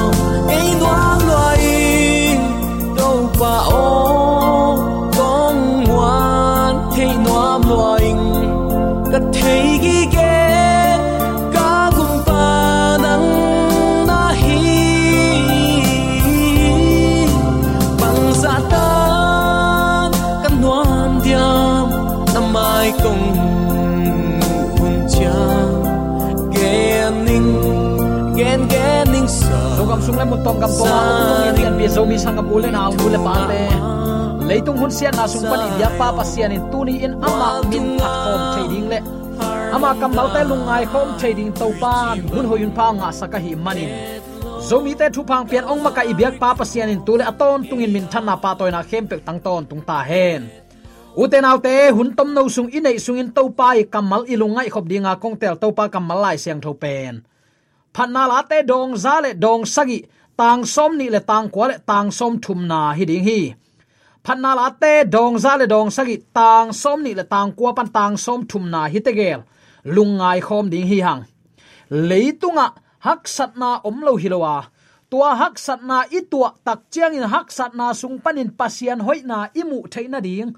sungam 30.46 30.62
tong 30.62 30.62
gam 30.62 30.72
to 30.78 30.86
ma 30.86 31.02
tung 31.28 31.66
in 31.66 31.74
pi 31.80 31.88
zomi 31.88 32.18
sanga 32.18 32.42
bule 32.42 32.70
na 32.70 32.90
bule 32.94 33.18
pa 33.26 33.36
te 33.50 33.62
leitung 34.48 34.78
hun 34.78 34.92
sian 34.92 35.14
na 35.18 35.26
sung 35.28 35.46
pan 35.50 35.62
ya 35.82 35.90
pa 35.98 36.14
pa 36.14 36.24
sian 36.24 36.52
in 36.52 36.62
tuni 36.72 37.02
in 37.02 37.14
ama 37.18 37.66
min 37.70 37.98
phat 37.98 38.14
khom 38.24 38.42
trading 38.54 38.86
le 38.90 39.00
ama 39.74 39.90
kam 40.00 40.12
lau 40.14 40.28
te 40.36 40.42
lungai 40.50 40.84
khom 40.92 41.08
trading 41.20 41.52
to 41.60 41.68
pan 41.82 42.22
hun 42.30 42.46
hoyun 42.46 42.72
pa 42.78 42.94
nga 42.94 43.10
saka 43.20 43.38
hi 43.42 43.52
manin 43.66 43.90
zomi 44.62 44.94
te 45.00 45.10
thu 45.10 45.22
phang 45.30 45.46
pian 45.50 45.66
ong 45.66 45.82
maka 45.86 46.02
ibyak 46.12 46.38
pa 46.42 46.54
pa 46.54 46.66
sian 46.72 46.94
in 46.94 47.02
tule 47.08 47.24
aton 47.32 47.66
tungin 47.70 47.92
min 47.96 48.06
than 48.12 48.24
na 48.30 48.36
pa 48.44 48.54
toy 48.60 48.70
na 48.76 48.82
khem 48.90 49.04
pe 49.10 49.18
tang 49.28 49.40
ton 49.46 49.66
tung 49.70 49.82
ta 49.90 50.00
hen 50.10 50.42
uten 51.22 51.46
autte 51.50 51.76
hun 51.96 52.10
tom 52.18 52.30
no 52.38 52.42
sung 52.56 52.70
inei 52.78 52.98
sung 53.06 53.18
in 53.18 53.30
topai 53.38 53.90
kamal 53.94 54.22
ilungai 54.34 54.70
khop 54.74 54.86
dinga 54.92 55.14
kong 55.22 55.36
tel 55.42 55.56
topa 55.64 55.84
kamal 55.94 56.20
lai 56.26 56.38
siang 56.44 56.62
tho 56.66 56.72
pen 56.84 57.14
phanna 57.96 58.24
la 58.32 58.40
te 58.50 58.58
dong 58.72 58.92
za 59.04 59.16
le 59.24 59.32
dong 59.46 59.64
sagi 59.76 60.00
tang 60.40 60.62
som 60.66 60.92
ni 61.00 61.08
le 61.16 61.20
tang 61.30 61.48
kwa 61.54 61.66
le 61.72 61.78
tang 61.90 62.08
som 62.18 62.34
thum 62.44 62.60
na 62.72 62.80
hi 62.98 63.04
ding 63.12 63.26
hi 63.28 63.40
phanna 64.26 64.52
la 64.60 64.68
te 64.82 64.94
dong 65.16 65.36
za 65.44 65.52
le 65.62 65.66
dong 65.74 65.90
sagi 65.96 66.18
tang 66.38 66.68
som 66.82 67.04
ni 67.06 67.12
le 67.20 67.24
tang 67.34 67.50
kwa 67.58 67.72
pan 67.78 67.90
tang 67.98 68.16
som 68.26 68.40
thum 68.50 68.64
na 68.74 68.82
hi 68.94 69.00
te 69.06 69.12
gel 69.20 69.42
lungai 69.96 70.40
khom 70.48 70.66
ding 70.74 70.88
hi 70.92 71.00
hang 71.08 71.22
leitunga 72.10 72.68
hak 73.06 73.22
sat 73.36 73.52
na 73.62 73.70
om 73.90 73.98
lo 74.08 74.14
hilowa 74.22 74.56
tua 75.12 75.30
hak 75.42 75.56
sat 75.66 75.82
na 75.90 75.98
i 76.18 76.20
tua 76.32 76.50
tak 76.66 76.80
chiang 76.92 77.14
in 77.18 77.28
hak 77.34 77.48
sat 77.58 77.72
na 77.80 77.88
sung 77.94 78.18
panin 78.24 78.50
pasian 78.60 79.00
hoi 79.06 79.20
na 79.30 79.38
imu 79.62 79.80
theina 79.94 80.20
ding 80.28 80.52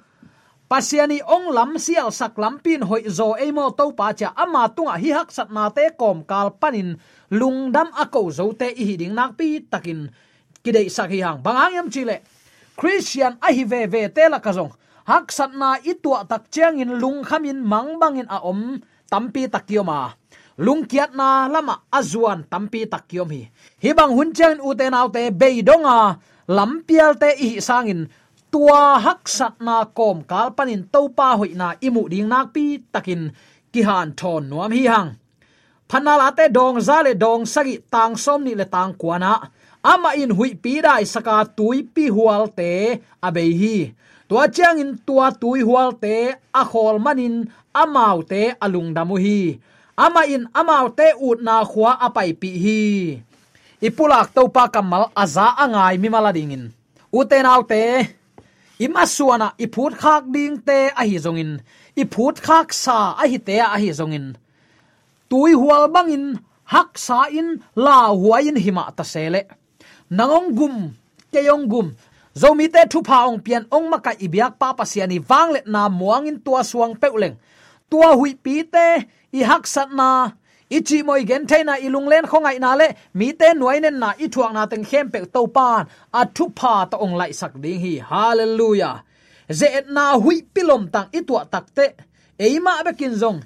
pasiani 0.68 1.20
ong 1.24 1.48
lam 1.56 1.72
sial 1.80 2.12
sak 2.12 2.36
lampin 2.36 2.84
hoi 2.90 3.04
zo 3.08 3.36
emo 3.40 3.72
to 3.78 3.86
pa 4.00 4.12
cha 4.20 4.30
ama 4.44 4.68
tunga 4.76 4.96
hi 5.04 5.10
hak 5.18 5.30
sat 5.32 5.50
na 5.56 5.64
te 5.76 5.86
kom 6.00 6.18
kal 6.30 6.48
panin 6.62 6.90
lungdam 7.32 7.92
ako 7.92 8.32
zo 8.32 8.46
te 8.54 8.72
i 8.72 8.96
ding 8.96 9.16
nak 9.16 9.36
pi 9.38 9.60
takin 9.72 10.08
kidei 10.64 10.88
sak 10.90 11.12
hi 11.12 11.20
hang. 11.24 11.40
Bangang 11.44 11.74
yam 11.76 11.88
chile 11.92 12.24
christian 12.78 13.36
a 13.42 13.50
hi 13.52 13.64
ve 13.64 13.88
ve 13.88 14.08
te 14.08 14.30
la 14.30 14.40
kazong 14.40 14.72
hak 15.08 15.32
sat 15.32 15.52
na 15.56 15.80
i 15.84 15.94
tua 16.04 16.24
tak 16.24 16.52
chiang 16.52 16.80
in 16.80 17.00
lung 17.02 17.24
khamin 17.24 17.60
mang 17.64 18.00
bangin 18.00 18.28
a 18.30 18.40
om 18.44 18.80
tampi 19.12 19.48
takioma 19.48 20.14
lungkiat 20.58 21.12
na 21.14 21.48
lama 21.48 21.76
azuan 21.92 22.44
tampi 22.52 22.90
takiom 22.90 23.30
hi. 23.30 23.44
Hi 23.84 23.92
bang 23.94 24.12
hun 24.18 24.34
chen 24.34 24.58
u 24.68 24.74
te 24.74 24.90
nau 24.90 25.08
te 25.16 25.30
beidonga 25.30 26.18
lampial 26.48 27.14
te 27.22 27.30
i 27.48 27.50
sangin 27.62 28.08
tua 28.52 29.00
hak 29.06 29.22
sat 29.28 29.56
na 29.62 29.86
kom 29.98 30.24
kalpanin 30.24 30.84
topa 30.94 31.38
hoi 31.40 31.52
na 31.60 31.68
imu 31.88 32.04
ding 32.12 32.28
nak 32.32 32.54
pi 32.54 32.66
takin 32.94 33.22
kihan 33.74 34.16
thon 34.20 34.44
nuam 34.50 34.72
hi 34.72 34.84
hang 34.94 35.10
phanala 35.90 36.26
ate 36.32 36.46
dong 36.58 36.78
zale 36.88 37.12
dong 37.24 37.44
sagi 37.54 37.76
tang 37.94 38.14
som 38.24 38.40
ni 38.44 38.54
le 38.60 38.66
tang 38.76 38.92
kuana 39.02 39.34
ama 39.92 40.12
in 40.22 40.32
hui 40.38 40.52
pi 40.64 40.74
dai 40.86 41.04
saka 41.14 41.36
tui 41.58 41.78
pi 41.94 42.06
hual 42.16 42.44
te 42.58 42.72
abei 43.28 43.52
hi. 43.62 43.78
Tua 44.28 44.44
chiang 44.56 44.80
in 44.84 44.92
tua 45.08 45.32
tui 45.42 45.64
hual 45.68 45.96
te 46.04 46.16
a 46.60 46.64
khol 46.72 47.00
manin 47.06 47.36
amau 47.82 48.18
te 48.32 48.42
alung 48.64 48.92
damu 48.96 49.16
hi. 49.26 49.40
Ama 50.06 50.22
in 50.34 50.44
amau 50.60 50.86
te 50.98 51.08
ut 51.28 51.40
na 51.48 51.56
khwa 51.72 51.92
apai 52.06 52.30
pi 52.42 52.50
hi. 52.64 52.82
Ipulak 53.88 54.28
to 54.36 54.44
pa 54.56 54.64
kamal 54.74 55.04
aza 55.24 55.48
angai 55.64 55.96
mi 56.02 56.10
maladingin. 56.12 56.64
Uten 57.20 57.46
autte 57.54 57.84
ima 58.86 59.04
suana, 59.16 59.48
iphut 59.64 59.94
khak 60.02 60.24
ding 60.34 60.60
te 60.68 60.80
a 61.02 61.04
hi 61.10 61.18
zongin. 61.26 61.52
Iphut 62.02 62.36
khak 62.46 62.68
sa 62.84 62.98
a 63.22 63.24
hi 63.32 63.40
te 63.48 63.56
a 63.76 63.78
hi 63.80 63.90
zongin 64.00 64.36
tui 65.30 65.54
hual 65.54 65.88
bangin, 65.94 66.40
hak 66.74 66.98
sa 66.98 67.28
in 67.40 67.60
la 67.76 68.12
huain 68.12 68.58
hima 68.58 68.92
ta 68.98 69.04
sele. 69.04 69.42
Nangong 70.12 70.50
gum, 70.58 70.76
keyong 71.32 71.66
gum. 71.72 71.88
Zomi 72.38 72.68
te 72.74 72.82
thu 72.92 73.00
pha 73.08 73.26
ong 73.30 73.40
pian 73.46 73.64
ong 73.72 73.90
maka 73.90 74.12
ibyak 74.26 74.60
pa 74.62 74.74
pasiani 74.78 75.18
wanglet 75.30 75.66
na 75.66 75.90
muangin 75.90 76.38
tua 76.46 76.62
suang 76.62 76.94
peuleng 77.02 77.36
tua 77.90 78.16
hui 78.16 78.36
pi 78.36 78.64
te, 78.74 78.88
i 79.32 79.44
hak 79.44 79.68
sat 79.68 79.90
na 79.92 80.32
ichi 80.70 81.04
moi 81.04 81.24
gen 81.24 81.44
na 81.66 81.76
ilung 81.86 82.08
len 82.12 82.26
khongai 82.26 82.60
na 82.60 82.76
le, 82.76 82.88
mi 83.14 83.34
te 83.34 83.54
nuai 83.54 83.80
nen 83.80 84.00
na 84.00 84.10
i 84.20 84.28
thuang 84.28 84.54
na 84.54 84.66
teng 84.66 84.86
khem 84.90 85.10
pe 85.12 85.20
to 85.34 85.48
pan 85.48 85.88
a 86.14 86.22
thu 86.36 86.46
pha 86.60 86.86
ta 86.92 86.98
ong 86.98 87.16
lai 87.20 87.32
sak 87.32 87.54
ding 87.64 87.80
hi. 87.80 87.94
Hallelujah. 88.10 89.04
Ze 89.50 89.68
na 89.96 90.06
hui 90.24 90.38
pilom 90.54 90.84
tang 90.94 91.08
i 91.18 91.20
tua 91.28 91.46
takte 91.54 91.86
eima 92.40 92.84
bekin 92.86 93.16
zong 93.22 93.40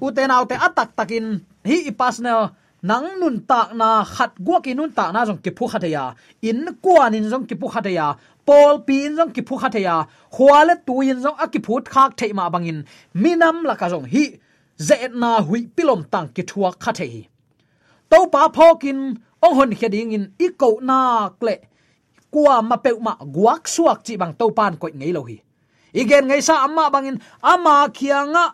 uten 0.00 0.30
autte 0.30 0.56
atak 0.66 0.96
takin. 0.96 1.26
Hi 1.68 1.76
ipasnel 1.90 2.50
nang 2.82 3.20
nun 3.20 3.36
tak 3.50 3.74
na 3.74 4.04
khat 4.04 4.32
gua 4.38 4.60
ki 4.60 4.74
nun 4.74 4.92
tak 4.92 5.12
na 5.12 5.24
jong 5.26 5.42
ki 5.44 5.50
phu 5.50 5.66
khataya 5.72 6.14
in 6.42 6.66
kuan 6.84 7.14
in 7.14 7.26
jong 7.30 7.46
ki 7.48 7.54
phu 7.60 7.66
khataya 7.74 8.16
pol 8.46 8.82
in 8.86 9.16
jong 9.18 9.32
ki 9.34 9.42
phu 9.42 9.54
khataya 9.62 10.06
khwale 10.34 10.74
tu 10.86 11.00
in 11.02 11.18
jong 11.22 11.38
akiphut 11.44 11.84
khak 11.94 12.16
thei 12.18 12.32
ma 12.32 12.48
bangin. 12.48 12.84
Minam 13.14 13.56
la 13.68 13.74
ka 13.74 13.88
jong 13.88 14.06
hi. 14.06 14.24
Ze 14.78 15.08
na 15.08 15.40
hui 15.42 15.66
pilom 15.76 16.04
tang 16.12 16.28
ki 16.34 16.42
thua 16.42 16.70
khatei 16.72 17.26
to 18.10 18.18
pa 18.32 18.48
phokin. 18.48 19.18
Ong 19.42 19.54
hon 19.54 19.70
kheding 19.80 20.12
in 20.16 20.24
iko 20.38 20.80
na 20.82 21.30
kle 21.40 21.54
kwa 22.30 22.62
ma 22.62 22.76
pe 22.76 22.90
ma 23.06 23.14
guak 23.36 23.62
suak 23.74 23.98
chi 24.06 24.16
bang 24.20 24.34
to 24.38 24.50
pan 24.50 24.76
ko 24.80 24.86
ngei 24.88 25.12
lo 25.16 25.22
hi 25.30 25.38
igen 26.00 26.26
ngei 26.28 26.42
sa 26.42 26.54
amma 26.66 26.90
bangin. 26.94 27.18
Ama 27.42 27.88
khianga 27.96 28.44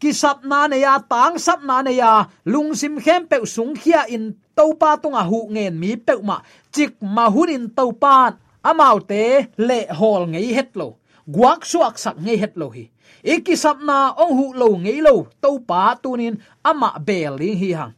kisap 0.00 0.40
na 0.48 0.66
ne 0.66 0.80
ya, 0.80 0.96
tang 1.04 1.36
sap 1.36 1.60
na 1.62 1.84
ne 1.84 1.92
ya. 1.92 2.24
Lung 2.48 2.72
sim 2.74 2.96
khem 2.96 3.28
pe 3.28 3.44
sung 3.44 3.76
khia 3.76 4.08
in 4.08 4.34
to 4.56 4.72
pa 4.80 4.96
tunga 4.96 5.22
hu 5.28 5.52
ngen 5.52 5.76
mi 5.76 5.96
pe 5.96 6.14
ma. 6.24 6.40
Chik 6.72 6.96
ma 7.04 7.28
hun 7.28 7.52
in 7.52 7.64
to 7.76 7.92
pan 7.92 8.40
amau 8.64 8.98
te 9.10 9.52
le 9.56 9.80
hol 9.92 10.26
ngei 10.32 10.56
het 10.56 10.72
lo. 10.80 10.96
Guak 11.28 11.68
suak 11.68 11.94
sak 12.00 12.16
ngei 12.24 12.40
het 12.40 12.56
lo 12.56 12.72
hi. 12.72 12.88
Iki 13.22 13.54
sapna 13.56 14.16
ong 14.16 14.32
hu 14.38 14.46
lo 14.56 14.68
ngei 14.80 15.04
lo 15.04 15.28
to 15.42 15.60
pa 15.68 15.94
tunin 16.02 16.40
ama 16.64 16.96
bel 17.06 17.36
ling 17.36 17.58
hi 17.60 17.70
hang. 17.76 17.92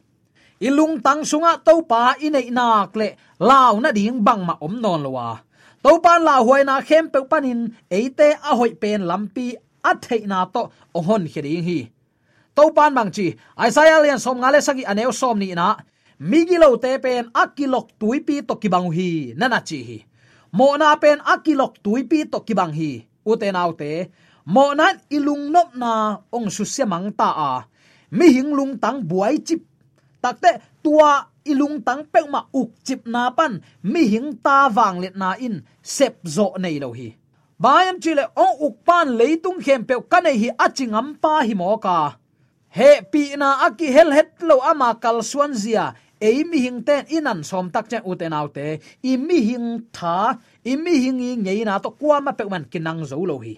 Ilung 0.59 0.99
tang 1.03 1.23
sunga 1.23 1.59
to 1.63 1.81
pa 1.87 2.15
inei 2.19 2.51
na 2.51 2.87
kle 2.93 3.15
lao 3.39 3.79
na 3.79 3.91
ding 3.91 4.19
bang 4.23 4.43
ma 4.47 4.55
om 4.59 4.75
non 4.83 5.03
lowa. 5.03 5.39
To 5.83 5.99
pa 6.03 6.15
la 6.19 6.39
huai 6.39 6.63
na 6.63 6.79
khem 6.87 7.11
pe 7.11 7.19
panin 7.31 7.67
eite 7.91 8.29
a 8.49 8.51
hoi 8.55 8.71
pen 8.81 9.03
lampi 9.09 9.55
a 9.83 9.91
na 10.27 10.45
to 10.53 10.61
ohon 10.97 11.23
khering 11.27 11.63
hi. 11.67 11.79
To 12.55 12.71
pan 12.75 12.93
bang 12.97 13.11
chi 13.15 13.35
isaiah 13.65 13.99
lian 14.03 14.19
som 14.19 14.37
ngale 14.39 14.59
sagi 14.61 14.83
aneu 14.85 15.11
som 15.11 15.39
ni 15.39 15.53
na 15.53 15.75
migilo 16.19 16.69
te 16.83 16.91
pen 17.03 17.29
akilok 17.33 17.87
tuipi 17.99 18.35
to 18.47 18.55
kibang 18.61 18.89
hi. 18.97 19.33
Nana 19.39 19.59
chi 19.67 19.79
hi. 19.87 19.97
Mo 20.57 20.77
na 20.77 20.95
pen 20.95 21.19
akilok 21.33 21.73
tuipi 21.83 22.19
to 22.31 22.39
kibang 22.47 22.73
hi. 22.79 22.91
Uten 23.25 23.55
autte 23.55 23.91
mo 24.45 24.75
na 24.75 24.91
ilung 25.07 25.47
nop 25.47 25.71
na 25.79 26.19
ong 26.35 26.51
su 26.51 26.67
se 26.67 26.83
mang 26.83 27.11
ta 27.15 27.29
a 27.31 27.51
mi 28.11 28.27
hing 28.35 28.51
lung 28.51 28.75
tang 28.77 28.99
buai 29.07 29.39
chip 29.47 29.63
takte 30.19 30.51
tua 30.83 31.23
ilung 31.47 31.79
tang 31.87 32.03
pek 32.11 32.27
ma 32.27 32.43
uk 32.51 32.69
chip 32.83 33.07
na 33.07 33.31
pan 33.31 33.63
mi 33.83 34.03
hing 34.11 34.35
ta 34.43 34.67
wang 34.67 34.99
let 34.99 35.15
na 35.15 35.39
in 35.39 35.63
sep 35.79 36.19
zo 36.27 36.53
nei 36.59 36.79
lo 36.83 36.91
hi 36.91 37.15
bayam 37.63 37.95
chile, 38.03 38.27
ong 38.35 38.55
uk 38.59 38.75
pan 38.83 39.07
leitung 39.19 39.63
khem 39.63 39.87
pe 39.87 39.95
kane 40.11 40.31
hi 40.41 40.49
achingam 40.65 41.15
pa 41.23 41.33
hi 41.47 41.53
mo 41.55 41.77
ka. 41.79 42.19
He, 42.75 42.89
pi 43.11 43.39
na 43.39 43.63
aki 43.65 43.87
hel 43.95 44.11
het 44.11 44.43
lo 44.43 44.59
ama 44.59 44.89
kal 45.03 45.23
suan 45.23 45.53
zia. 45.55 45.95
E 46.19 46.43
mi 46.43 46.59
hing 46.65 46.83
ten 46.87 47.03
inan 47.17 47.43
som 47.43 47.67
tak 47.73 47.85
chen 47.91 48.03
uten 48.07 48.35
autte 48.39 48.79
i 49.03 49.11
mi 49.17 49.37
hing 49.47 49.67
tha, 49.95 50.39
i 50.63 50.73
mi 50.83 50.93
hing 51.03 51.19
ngei 51.43 51.63
na 51.67 51.79
to 51.83 51.91
kwa 51.99 52.19
ma 52.25 52.31
pe 52.31 52.43
man 52.51 52.65
kinang 52.71 53.03
zo 53.09 53.19
lo 53.29 53.37
hi. 53.43 53.55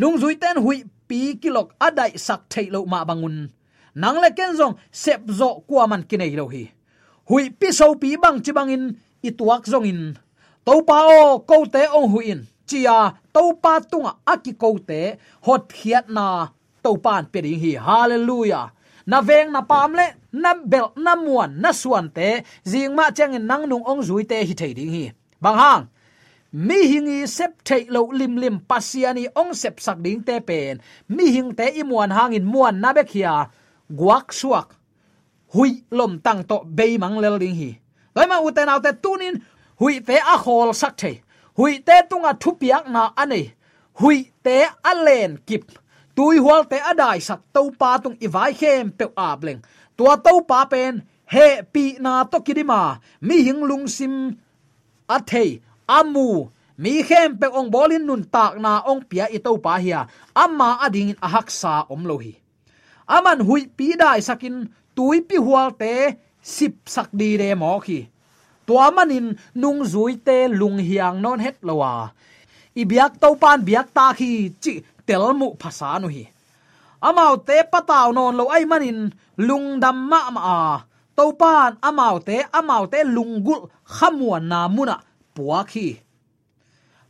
Lung 0.00 0.18
zui 0.18 0.34
ten 0.42 0.58
hui 0.64 0.82
pi 1.08 1.38
kilok 1.42 1.68
adai 1.86 2.18
sak 2.26 2.40
thei 2.52 2.66
lo 2.74 2.80
ma 2.92 3.04
bangun. 3.08 3.36
Nang 3.94 4.18
le 4.22 4.30
ken 4.38 4.58
zong, 4.58 4.74
sep 4.90 5.22
zo 5.38 5.62
kwa 5.68 5.86
man 5.86 6.02
kinai 6.02 6.34
lo 6.38 6.46
hi. 6.54 6.64
Hui 7.30 7.50
pi 7.50 7.68
so 7.78 7.94
pi 7.94 8.16
bang 8.22 8.38
chi 8.44 8.52
bangin 8.58 8.84
ituak 9.22 9.62
zong 9.72 9.86
in. 9.86 10.02
To 10.66 10.82
pa 10.88 10.98
o 11.18 11.38
ko 11.48 11.56
te 11.74 11.82
ong 11.98 12.10
hu 12.12 12.20
in. 12.32 12.40
Chia 12.66 13.14
topa 13.34 13.82
tunga 13.90 14.12
aki 14.32 14.52
ko 14.62 14.78
te 14.88 15.00
hot 15.46 15.62
khiat 15.78 16.06
na 16.16 16.26
topan 16.84 17.26
pe 17.32 17.38
ding 17.44 17.60
hi. 17.64 17.72
Hallelujah. 17.86 18.70
Na 19.06 19.20
veng 19.20 19.52
na 19.52 19.60
pam 19.70 19.92
le, 19.98 20.06
na 20.32 20.54
bel, 20.54 20.88
na 20.96 21.12
muan, 21.16 21.60
na 21.62 21.70
suan 21.72 22.08
te 22.16 22.28
jing 22.64 22.94
ma 22.96 23.10
chang 23.16 23.36
nang 23.48 23.64
nung 23.68 23.84
ong 23.90 24.02
zui 24.08 24.24
te 24.30 24.38
hi 24.48 24.54
thei 24.60 24.72
ding 24.78 24.92
hi. 24.96 25.04
Bang 25.42 25.58
hang. 25.64 25.84
Mi 26.52 26.78
hingi 26.90 27.26
sep 27.26 27.52
thei 27.66 27.82
lo 27.94 28.00
lim 28.18 28.36
lim 28.42 28.56
pasiani 28.68 29.26
ong 29.40 29.52
sep 29.60 29.80
sak 29.80 29.98
ding 30.04 30.22
te 30.22 30.40
pen. 30.40 30.78
Mi 31.08 31.24
hing 31.34 31.50
te 31.58 31.66
hàng 32.18 32.32
in 32.38 32.46
muan 32.52 32.80
na 32.80 32.92
bekhia 32.92 33.50
guak 33.90 34.32
suak. 34.32 34.68
Hui 35.54 35.82
lom 35.90 36.20
tang 36.24 36.44
to 36.44 36.64
be 36.64 36.96
mang 36.98 37.18
lel 37.18 37.38
ding 37.38 37.54
hi. 37.54 37.70
Loi 38.14 38.26
ma 38.26 38.38
uten 38.38 38.68
autte 38.68 38.92
tunin, 39.02 39.34
hui 39.80 40.00
te 40.00 40.16
a 40.16 40.36
khol 40.38 40.72
sak 40.72 40.96
thei 40.96 41.23
hui 41.58 41.72
te 41.86 41.96
tunga 42.10 42.32
thu 42.42 42.50
piak 42.60 42.84
na 42.94 43.02
ane 43.22 43.42
hui 44.00 44.16
te 44.44 44.56
alen 44.90 45.32
kip. 45.48 45.64
Tui 46.16 46.36
hual 46.44 46.62
te 46.70 46.78
adai 46.90 47.18
sak 47.28 47.40
to 47.54 47.62
pa 47.80 47.90
tung 48.02 48.16
iwai 48.26 48.52
hem 48.60 48.86
pe 48.98 49.04
ableng 49.28 49.60
tua 49.96 50.14
to 50.24 50.32
pa 50.50 50.64
pen, 50.72 51.02
he 51.26 51.46
pi 51.72 51.84
na 52.04 52.24
to 52.24 52.38
kidima 52.46 52.80
mi 53.26 53.36
hing 53.46 53.62
lung 53.68 53.86
sim 53.96 54.14
a 55.08 55.18
amu. 55.88 56.50
Mi 56.76 57.02
khem 57.06 57.38
pe 57.38 57.46
ong 57.46 57.70
bolin 57.70 58.02
nun 58.02 58.26
tak 58.26 58.58
na 58.58 58.82
ong 58.82 59.06
pia 59.06 59.30
i 59.30 59.38
to 59.38 59.58
pa 59.62 59.78
hia. 59.78 60.10
Amma 60.34 60.82
ading 60.82 61.14
in 61.14 61.18
ahak 61.22 61.46
sa 61.50 61.86
om 61.86 62.02
lo 62.02 62.18
hi. 62.18 62.34
Aman 63.06 63.46
hui 63.46 63.70
pi 63.70 63.94
dai 63.94 64.18
sakin 64.18 64.66
tui 64.96 65.22
pi 65.22 65.36
hual 65.38 65.70
te 65.78 66.18
sip 66.42 66.74
sak 66.94 67.08
di 67.14 67.38
re 67.38 67.54
mo 67.54 67.78
khi 67.78 68.10
tua 68.66 68.90
manin 68.96 69.36
nung 69.54 69.80
zui 69.92 70.16
te 70.26 70.48
lung 70.48 70.78
hiang 70.78 71.20
non 71.24 71.38
het 71.44 71.56
lowa. 71.62 72.12
Ibiak 72.74 73.20
to 73.22 73.28
pan 73.42 73.60
biak 73.66 73.88
ta 73.96 74.12
khi 74.18 74.50
chi 74.62 74.82
telmu 75.06 75.48
phasa 75.60 75.98
nu 76.00 76.08
hi. 76.08 76.24
Amau 77.08 77.36
te 77.46 77.56
pataw 77.72 78.08
non 78.16 78.36
lo 78.38 78.44
ai 78.48 78.64
manin 78.64 79.12
lungdam 79.38 79.98
ma 80.10 80.20
ma 80.34 80.42
a. 80.58 80.62
To 81.16 81.24
pan 81.40 81.78
amau 81.88 82.16
te 82.26 82.36
amau 82.58 82.84
te 82.92 82.98
lungul 83.16 83.70
khamuan 83.94 84.44
na 84.50 84.68
muna 84.74 84.96
puwa 85.34 85.60
khi. 85.70 85.88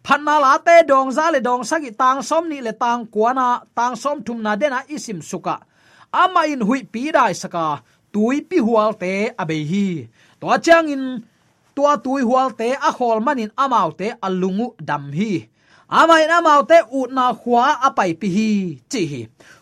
Phanna 0.05 0.35
la 0.45 0.53
te 0.67 0.85
dong 0.91 1.11
za 1.17 1.31
le 1.33 1.41
dong 1.41 1.65
sagi 1.65 1.91
tang 2.01 2.21
som 2.29 2.45
ni 2.49 2.59
le 2.61 2.73
tang 2.83 3.07
kuana 3.15 3.65
tang 3.77 3.97
som 3.97 4.21
thum 4.27 4.39
na 4.45 4.53
dena 4.61 4.85
isim 4.95 5.21
suka 5.23 5.57
ama 6.15 6.47
in 6.47 6.61
hui 6.61 6.81
pi 6.93 7.11
dai 7.17 7.33
saka 7.43 7.83
tui 8.13 8.37
pi 8.49 8.59
hual 8.67 8.93
te 9.03 9.13
abe 9.43 9.59
hi. 9.71 10.07
To 10.41 10.47
chang 10.63 10.89
in 10.95 11.05
tua 11.75 11.97
tui 12.05 12.23
hual 12.23 12.55
te, 12.59 12.73
a 12.75 12.91
hol 12.95 13.21
manin 13.21 13.51
amau 13.57 13.93
te 13.99 14.15
alungu 14.27 14.75
dam 14.79 15.13
hi. 15.13 15.49
Amai 15.89 16.25
na 16.31 16.41
mau 16.41 16.63
te 16.65 16.79
ut 16.91 17.11
na 17.13 17.33
khwa 17.35 17.65
apai 17.89 18.15
pi 18.21 18.29
hi, 18.37 18.51
chi 18.91 19.03
hi. 19.13 19.21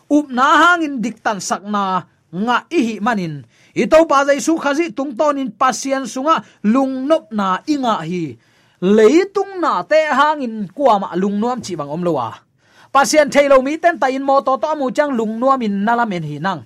Up 0.09 0.29
na 0.29 0.45
hangin 0.61 1.01
diktan 1.03 1.39
sakna 1.41 1.83
nga 2.31 2.57
i 2.69 2.79
hi 2.87 2.95
manin. 3.01 3.43
Ito 3.75 4.05
pa 4.09 4.23
jai 4.27 4.39
su 4.39 4.57
khazi 4.57 4.93
tung 4.97 5.13
tonin 5.17 5.51
pasien 5.51 6.05
sunga, 6.05 6.41
lung 6.63 7.07
nop 7.09 7.33
na 7.33 7.59
inga 7.67 7.95
hi. 8.05 8.37
Leitung 8.81 9.59
na 9.63 9.83
te 9.83 9.99
hangin 10.19 10.67
kuama 10.75 11.15
lung 11.15 11.39
nuam 11.41 11.59
chi 11.65 11.73
bang 11.79 11.89
om 11.89 12.03
lowa 12.03 12.29
pasien 12.93 13.29
thailo 13.33 13.57
mi 13.65 13.77
ten 13.81 13.97
ta 14.01 14.07
in 14.07 14.23
mo 14.23 14.41
to 14.45 14.53
to 14.61 14.69
mu 14.79 14.91
chang 14.91 15.11
lung 15.17 15.39
nuam 15.41 15.61
in 15.65 15.75
nalamen 15.85 16.23
hi 16.23 16.37
nang. 16.39 16.61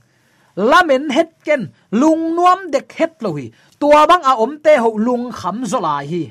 Lamen 0.57 1.11
het 1.13 1.31
ken, 1.45 1.69
lung 1.91 2.35
nuam 2.35 2.59
dek 2.73 2.91
het 2.97 3.13
lo 3.21 3.37
hi 3.37 3.51
tua 3.79 4.07
bang 4.09 4.23
a 4.23 4.33
om 4.43 4.57
te 4.63 4.77
ho 4.77 4.89
lung 4.97 5.31
kham 5.31 5.65
zo 5.65 5.79
la 5.79 5.97
hi. 6.09 6.23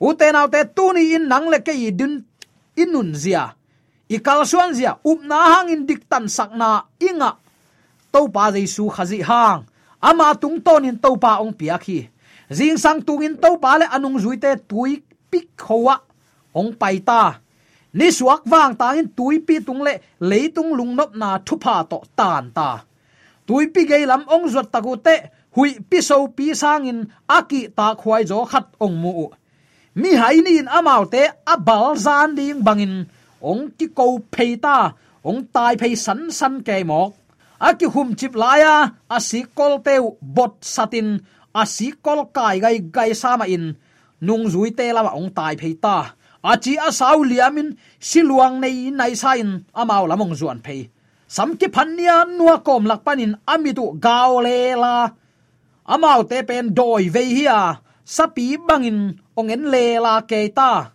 U 0.00 0.14
te 0.18 0.32
naw 0.32 0.46
te 0.52 0.60
tu 0.76 0.92
ni 0.92 1.14
in 1.16 1.28
nang 1.28 1.46
le 1.52 1.58
ke 1.66 1.72
i 1.72 1.90
dun 1.90 2.14
inun 2.76 3.14
zia. 3.14 3.44
I 4.08 4.18
kal 4.18 4.44
suan 4.46 4.74
zia, 4.74 4.92
up 5.10 5.20
na 5.24 5.38
hang 5.52 5.68
in 5.74 5.86
dik 5.86 6.08
tan 6.10 6.28
sakna 6.28 6.84
inga. 7.00 7.30
To 8.12 8.28
pa 8.28 8.50
su 8.66 8.88
khazi 8.88 9.22
hang. 9.22 9.64
Ama 10.02 10.34
tung 10.34 10.60
ton 10.60 10.84
in 10.84 10.98
to 10.98 11.16
pa 11.16 11.38
ong 11.38 11.54
pia 11.54 11.78
khi 11.78 12.08
jing 12.50 12.76
sang 12.76 13.00
tung 13.00 13.22
in 13.22 13.36
to 13.36 13.56
pa 13.62 13.78
le 13.80 13.86
anung 13.86 14.18
zuite 14.18 14.50
tui 14.68 15.00
pik 15.30 15.56
khowa. 15.56 15.96
Ong 16.54 16.72
pai 16.74 16.98
ta. 16.98 17.38
Ni 17.94 18.10
suak 18.10 18.42
wang 18.44 18.74
ta 18.76 18.92
in 18.92 19.08
tui 19.08 19.38
pi 19.38 19.60
tung 19.66 19.82
le 19.82 19.92
leitung 20.20 20.74
lung 20.74 20.96
nop 20.96 21.14
na 21.14 21.38
thupa 21.38 21.84
to 21.90 22.02
tan 22.16 22.50
ta. 22.52 22.84
Tui 23.46 23.66
pi 23.72 23.86
ge 23.88 24.06
lam 24.06 24.24
ong 24.28 24.48
zot 24.52 24.68
taku 24.72 24.96
te 24.96 25.16
hui 25.54 25.70
pi 25.90 25.98
so 26.08 26.16
pi 26.36 26.54
sang 26.62 26.86
in 26.90 27.00
aki 27.28 27.60
ta 27.76 27.86
khwai 28.00 28.22
zo 28.30 28.38
khat 28.50 28.66
ong 28.84 28.96
mu. 29.02 29.12
Mi 30.00 30.10
hai 30.20 30.36
ni 30.44 30.52
in 30.60 30.68
amau 30.78 31.02
te 31.12 31.22
abal 31.54 31.96
zan 32.04 32.34
ding 32.38 32.60
bangin 32.66 32.94
ong 33.50 33.64
ki 33.78 33.86
ko 33.98 34.06
ta, 34.64 34.78
ong 35.28 35.40
tai 35.54 35.74
phei 35.80 35.94
san 36.04 36.30
san 36.38 36.54
ke 36.66 36.76
mok. 36.90 37.12
Aki 37.68 37.86
hum 37.94 38.08
chip 38.18 38.34
laya 38.34 38.74
asi 39.16 39.40
kol 39.54 39.74
te 39.86 39.94
bot 40.36 40.54
satin 40.74 41.08
asi 41.54 41.92
kol 42.04 42.20
kai 42.36 42.58
gai 42.64 42.78
gai 42.96 43.10
sama 43.14 43.46
in. 43.46 43.64
Nung 44.26 44.44
zui 44.52 44.70
te 44.78 44.86
la 44.92 45.02
ong 45.18 45.30
tai 45.36 45.54
phei 45.60 45.74
ta. 45.84 45.96
Achi 46.42 46.74
a 46.76 46.90
sau 46.90 47.22
liamin 47.22 47.68
siluang 48.00 48.58
nei 48.62 48.90
nai 48.90 49.14
sain 49.14 49.50
amau 49.80 50.04
lamong 50.10 50.34
zuan 50.34 50.58
phei. 50.64 50.90
Sam 51.28 51.56
ki 51.60 51.68
phania 51.74 52.16
nuwa 52.26 52.56
kom 52.66 52.84
lak 52.90 53.04
panin 53.06 53.32
amitu 53.46 53.84
gaw 54.04 54.40
le 54.46 54.58
la 54.82 54.94
amau 55.86 56.22
te 56.30 56.42
pen 56.48 56.74
doi 56.74 57.08
ve 57.08 57.22
hi 57.24 57.44
a. 57.46 57.62
Sapi 58.04 58.56
bangin 58.68 59.18
ongen 59.36 59.64
le 59.72 59.98
la 60.04 60.20
ke 60.20 60.48
ta. 60.54 60.90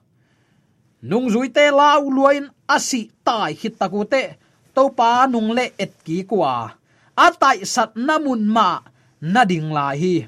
Nung 1.02 1.30
zui 1.30 1.50
te 1.50 1.72
lau 1.72 2.10
luin 2.10 2.50
asi 2.68 3.10
tai 3.24 3.54
hit 3.54 3.80
taku 3.80 4.04
te. 4.04 4.24
To 4.76 4.90
pa 4.90 5.28
nung 5.28 5.52
le 5.58 5.66
et 5.78 5.94
ki 6.06 6.24
kwa 6.30 6.72
atai 7.18 7.66
sat 7.66 7.96
namun 7.96 8.46
ma 8.56 8.80
na 9.22 9.42
ding 9.46 9.74
la 9.74 9.88
hi. 10.02 10.28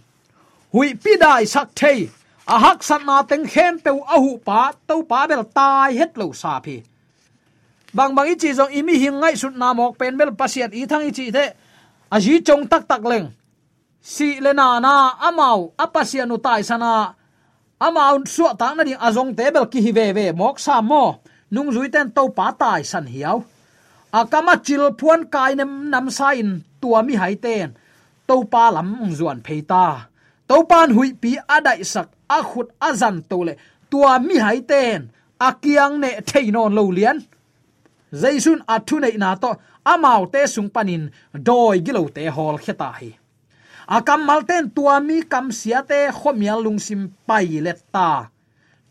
Hui 0.73 0.93
pidai 1.03 1.45
sak 1.45 1.69
thei. 1.75 2.09
A 2.49 2.57
hak 2.57 2.83
sat 2.83 3.05
na 3.05 3.21
teng 3.21 3.45
khem 3.45 3.79
pe 3.79 3.91
a 4.15 4.17
hu 4.23 4.37
pa 4.47 4.71
to 4.87 5.03
pa 5.09 5.27
bel 5.29 5.43
tai 5.57 5.93
het 5.99 6.17
lo 6.17 6.31
sa 6.33 6.59
phi 6.65 6.81
bang 7.93 8.13
bang 8.15 8.29
ichi 8.29 8.53
jong 8.53 8.69
imi 8.69 8.97
hing 9.01 9.17
ngai 9.19 9.35
sut 9.35 9.55
na 9.57 9.73
mok 9.73 9.97
pen 9.97 10.17
bel 10.17 10.31
pasiat 10.31 10.73
i 10.73 10.85
thang 10.85 11.05
ichi 11.09 11.31
the 11.31 11.53
a 12.11 12.17
ji 12.19 12.41
chong 12.41 12.67
tak 12.67 12.87
tak 12.87 13.01
leng 13.01 13.29
si 14.01 14.39
le 14.39 14.53
na 14.53 14.79
na, 14.79 15.19
amau 15.27 15.73
apasianu 15.77 16.37
tai 16.37 16.61
sana 16.63 17.15
amau 17.79 18.15
su 18.27 18.43
ta 18.59 18.73
na 18.73 18.83
ding 18.83 19.01
azong 19.07 19.35
te 19.37 19.51
bel 19.51 19.67
ki 19.71 19.79
hi 19.85 19.91
ve 19.91 20.11
ve, 20.17 20.25
mok 20.31 20.59
sa 20.59 20.81
mo. 20.81 21.19
Nung 21.51 21.71
zui 21.71 21.89
ten 21.89 22.11
to 22.11 22.29
pa 22.29 22.51
tai 22.51 22.81
san 22.83 23.07
hiao 23.07 23.43
akama 24.13 24.55
chil 24.65 24.83
phuan 24.99 25.21
kai 25.33 25.53
nem 25.55 25.89
nam 25.89 26.09
sa 26.09 26.29
in 26.41 26.63
tua 26.81 27.01
mi 27.03 27.15
hai 27.15 27.35
ten. 27.35 27.75
To 28.27 28.43
pa 28.45 28.69
lam 28.69 28.89
zuan 29.17 29.41
pheita 29.45 30.09
to 30.49 30.63
pan 30.69 30.89
hui 30.97 31.13
pi 31.13 31.31
adai 31.55 31.81
sak, 31.85 32.07
a 32.29 32.41
khut 32.49 32.69
azan 32.81 33.23
to 33.29 33.37
le, 33.47 33.53
tua 33.91 34.19
mi 34.19 34.37
hai 34.37 34.61
ten. 34.61 35.09
Akiang 35.39 35.99
ne 35.99 36.09
theinon 36.29 36.73
lo 36.77 36.83
lian. 36.97 37.17
Zaisun 38.21 38.59
athu 38.67 38.99
nei 38.99 39.15
na 39.17 39.35
to, 39.35 39.51
amau 39.85 40.25
te 40.33 40.41
sung 40.47 40.69
panin, 40.75 41.03
doi 41.33 41.79
gilo 41.85 42.03
te 42.15 42.27
hol 42.35 42.57
kheta 42.57 42.89
hi 42.99 43.09
akam 43.97 44.21
malten 44.29 44.69
tua 44.75 44.95
mi 45.07 45.17
kam 45.31 45.49
siate 45.59 45.99
khomial 46.19 46.59
lungsim 46.65 47.01
pai 47.27 47.57
letta 47.65 48.29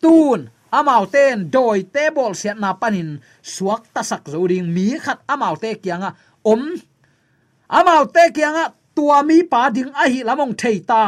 tun 0.03 0.41
amau 0.79 1.05
ten 1.09 1.49
doi 1.55 1.81
te 1.95 2.11
bol 2.17 2.33
sia 2.41 2.53
na 2.55 2.71
panin 2.81 3.11
suak 3.43 3.83
ta 3.95 4.03
zoring 4.03 4.69
mi 4.75 4.99
khat 5.05 5.19
amau 5.33 5.55
te 5.57 5.71
kianga 5.83 6.11
om. 6.45 6.63
Amau 7.69 8.05
te 8.15 8.23
kianga 8.37 8.65
tua 8.97 9.23
mi 9.29 9.43
pa 9.53 9.71
ding 9.75 9.93
a 10.03 10.05
hi 10.13 10.21
lamong 10.29 10.55
theita 10.61 11.05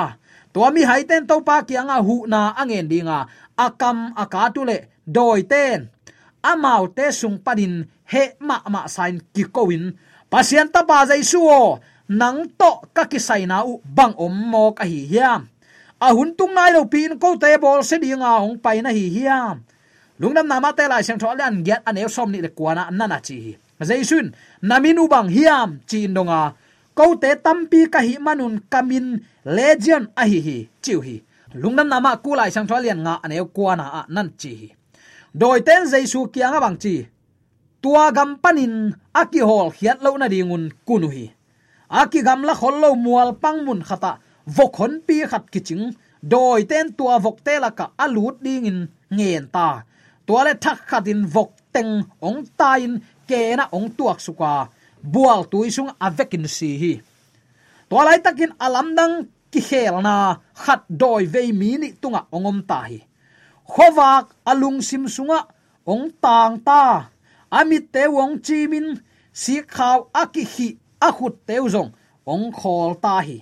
tua 0.52 0.68
mi 0.74 0.82
hai 0.90 1.02
ten 1.08 1.26
to 1.28 1.36
pa 1.48 1.62
kianga 1.68 1.96
hu 2.06 2.26
na 2.32 2.40
angen 2.60 2.88
dinga. 2.90 3.18
Akam 3.56 3.98
akatule 4.22 4.78
doi 5.06 5.42
ten. 5.52 5.88
Amau 6.50 6.88
te 6.96 7.12
sung 7.12 7.38
panin 7.44 7.74
he 8.12 8.22
ma 8.40 8.56
ma 8.72 8.88
sain 8.94 9.20
ki 9.34 9.44
koin 9.54 9.84
pasien 10.32 10.68
ta 10.72 10.80
pa 10.88 11.04
jai 11.08 11.22
suo 11.32 11.80
nang 12.10 12.38
to 12.60 12.70
ka 12.96 13.04
ki 13.10 13.18
sai 13.18 13.46
na 13.46 13.62
u 13.70 13.78
bang 13.96 14.14
om 14.18 14.34
mo 14.52 14.64
ka 14.78 14.84
hi 14.84 15.00
hiam. 15.12 15.42
À, 16.00 16.08
a 16.10 16.14
hun 16.16 16.34
tung 16.38 16.54
nai 16.58 16.70
lo 16.74 16.84
pin 16.92 17.14
ko 17.22 17.28
te 17.42 17.54
bol 17.62 17.80
se 17.88 17.96
dinga 18.02 18.30
hong 18.42 18.58
pai 18.64 18.78
na 18.82 18.90
hi 18.90 19.06
hiam. 19.16 19.56
Lungnam 20.20 20.46
nama 20.50 20.70
te 20.76 20.84
lai 20.90 21.02
sang 21.06 21.18
thol 21.22 21.40
an 21.40 21.64
get 21.64 21.80
an 21.88 21.96
el 21.96 22.08
som 22.08 22.28
ni 22.32 22.38
le 22.44 22.50
kwana 22.58 22.82
nana 22.90 23.18
chi 23.26 23.56
jaisun 23.88 24.32
namin 24.62 25.00
u 25.00 25.08
bang 25.08 25.28
hiam 25.28 25.80
chin 25.88 26.14
donga 26.14 26.52
ko 26.94 27.16
te 27.22 27.30
tampi 27.44 27.88
ka 27.88 28.00
hi 28.04 28.18
manun 28.20 28.60
kamin 28.72 29.06
legend 29.44 30.06
à 30.14 30.22
a 30.22 30.28
hi 30.30 30.38
hi 30.46 30.56
chiu 30.82 31.00
hi 31.00 31.16
lungnam 31.54 31.88
nama 31.88 32.16
ku 32.24 32.34
lai 32.36 32.50
sang 32.50 32.68
thol 32.68 32.84
nga 32.84 33.14
an 33.24 33.32
eu 33.32 33.46
kwana 33.56 33.86
a 33.98 34.00
nan 34.08 34.28
chi 34.40 34.52
hi 34.60 34.68
doi 35.40 35.60
ten 35.66 35.82
jaisu 35.92 36.20
kianga 36.32 36.60
bang 36.60 36.76
chi 36.82 36.94
tua 37.82 38.12
gam 38.16 38.30
panin 38.42 38.74
aki 39.20 39.40
hol 39.48 39.68
hiat 39.78 39.98
lo 40.04 40.10
na 40.18 40.28
dingun 40.32 40.64
kunu 40.86 41.08
hi 41.16 41.24
aki 41.90 42.22
gam 42.22 42.42
la 42.48 42.54
khol 42.54 42.82
mual 43.04 43.30
pangmun 43.42 43.82
khata. 43.88 44.12
Vokhon 44.56 44.92
pi 45.06 45.16
khat 45.30 45.44
kiching. 45.52 45.84
Doi 46.22 46.64
ten 46.70 46.86
tua 46.98 47.18
vok 47.18 47.38
te 47.46 47.54
la 47.58 47.70
ka 47.70 47.84
alut 48.04 48.36
ding 48.44 48.66
in 48.70 48.78
ngen 49.16 49.44
ta. 49.54 49.68
Tua 50.26 50.44
le 50.46 50.52
thak 50.64 50.78
khatin 50.88 51.20
vok 51.34 51.50
teng 51.74 51.92
ong 52.28 52.40
ta 52.58 52.70
in 52.84 52.94
ke 53.28 53.40
na 53.56 53.64
ong 53.76 53.88
tuak 53.96 54.18
suka 54.26 54.68
bual 55.02 55.48
tuisung 55.50 55.90
avekin 56.06 56.44
si 56.56 56.70
hi. 56.80 56.92
Tua 57.88 58.04
lai 58.04 58.20
takin 58.24 58.52
alam 58.66 58.88
dang 58.98 59.14
ki 59.52 59.60
khel 59.68 59.96
na 60.06 60.14
khat 60.54 60.82
doi 61.00 61.24
ve 61.32 61.42
mi 61.60 61.70
ni 61.80 61.88
tunga 62.00 62.20
ongom 62.36 62.58
ta 62.70 62.80
hi. 62.90 62.98
Khowak 63.72 64.24
alung 64.50 64.78
sim 64.88 65.04
sunga 65.08 65.40
ong 65.92 66.10
tang 66.22 66.54
ta. 66.68 67.10
Amit 67.58 67.84
te 67.94 68.02
wong 68.06 68.38
chi 68.46 68.58
min. 68.72 68.86
Si 69.32 69.54
khaw 69.74 69.98
aki 70.22 70.42
hi 70.54 70.68
a 71.06 71.08
khut 71.16 71.34
teu 71.48 71.64
zong 71.74 71.90
ong 72.32 72.46
khol 72.58 72.90
ta 73.04 73.14
hi 73.26 73.38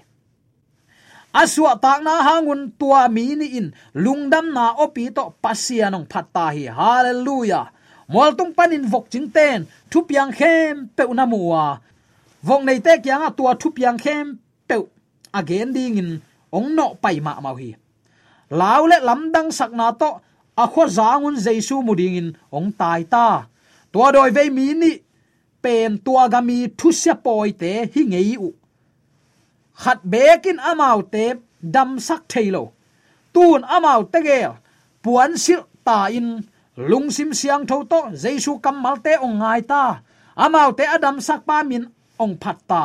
aswa 1.43 1.73
tak 1.85 2.01
na 2.07 2.15
hangun 2.27 2.63
tua 2.81 3.03
mi 3.15 3.27
ni 3.41 3.47
in 3.59 3.67
lungdam 4.05 4.47
na 4.57 4.65
opi 4.85 5.05
to 5.17 5.25
pasianong 5.43 6.07
phatta 6.11 6.47
hi 6.55 6.65
hallelujah. 6.79 7.67
Mol 8.09 8.33
tung 8.39 8.53
panin 8.57 8.89
vok 8.93 9.07
ching 9.13 9.29
ten 9.37 9.59
thu 9.91 9.99
piang 10.09 10.33
khem 10.39 10.89
pe 10.97 11.05
na 11.19 11.25
muwa 11.33 11.65
vong 12.47 12.65
nei 12.65 12.81
te 12.87 12.93
kyang 13.05 13.23
a 13.29 13.31
tua 13.39 13.53
thu 13.61 13.69
piang 13.77 13.99
khem 14.05 14.27
pe 14.69 14.77
again 15.41 15.73
ding 15.77 15.99
in, 16.03 16.11
ong 16.57 16.69
no 16.77 16.87
pai 17.03 17.21
ma 17.21 17.33
mau 17.45 17.57
hi 17.61 17.71
law 18.51 18.83
le 18.91 18.99
lam 19.09 19.33
dang 19.33 19.51
sak 19.53 19.73
na 19.73 19.93
to, 19.93 20.11
a 20.57 20.65
kho 20.73 20.83
zangun 20.89 21.37
mu 21.37 21.83
muding 21.87 22.17
in, 22.17 22.29
ong 22.51 22.73
tai 22.73 23.05
ta. 23.05 23.47
Tua 23.93 24.13
doi 24.13 24.31
ve 24.31 24.51
mi 24.51 24.75
ni 24.75 24.93
pen 25.63 25.99
tua 26.05 26.25
gami 26.33 26.59
thu 26.79 26.89
se 27.03 27.13
poi 27.25 27.51
te 27.61 27.73
hi 27.95 28.03
ngei 28.13 28.37
u. 28.47 28.51
Khat 29.83 30.01
bekin 30.13 30.59
amau 30.71 30.99
te 31.13 31.25
dam 31.75 31.91
sak 32.07 32.23
thailo 32.31 32.65
tun 33.35 33.63
amau 33.77 34.01
te 34.13 34.19
gel 34.27 34.53
puan 35.03 35.33
sil 35.45 35.63
ta 35.87 35.99
in. 36.19 36.29
Lungsim 36.91 37.35
siang 37.35 37.67
tho 37.67 37.83
to 37.91 38.01
jesu 38.23 38.53
kam 38.63 38.77
mal 38.83 38.97
te 39.05 39.13
ong 39.27 39.39
ngai 39.43 39.61
ta. 39.71 39.85
Amau 40.45 40.71
te 40.79 40.85
adam 40.97 41.17
sak 41.21 41.41
pa 41.49 41.63
min 41.67 41.85
ong 42.23 42.35
phat 42.43 42.59
ta. 42.71 42.85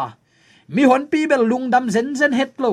Mi 0.74 0.84
hon 0.90 1.06
pi 1.12 1.28
bel 1.30 1.44
lungdam 1.52 1.86
zen 1.94 2.16
zen 2.20 2.34
het 2.34 2.54
lo. 2.64 2.72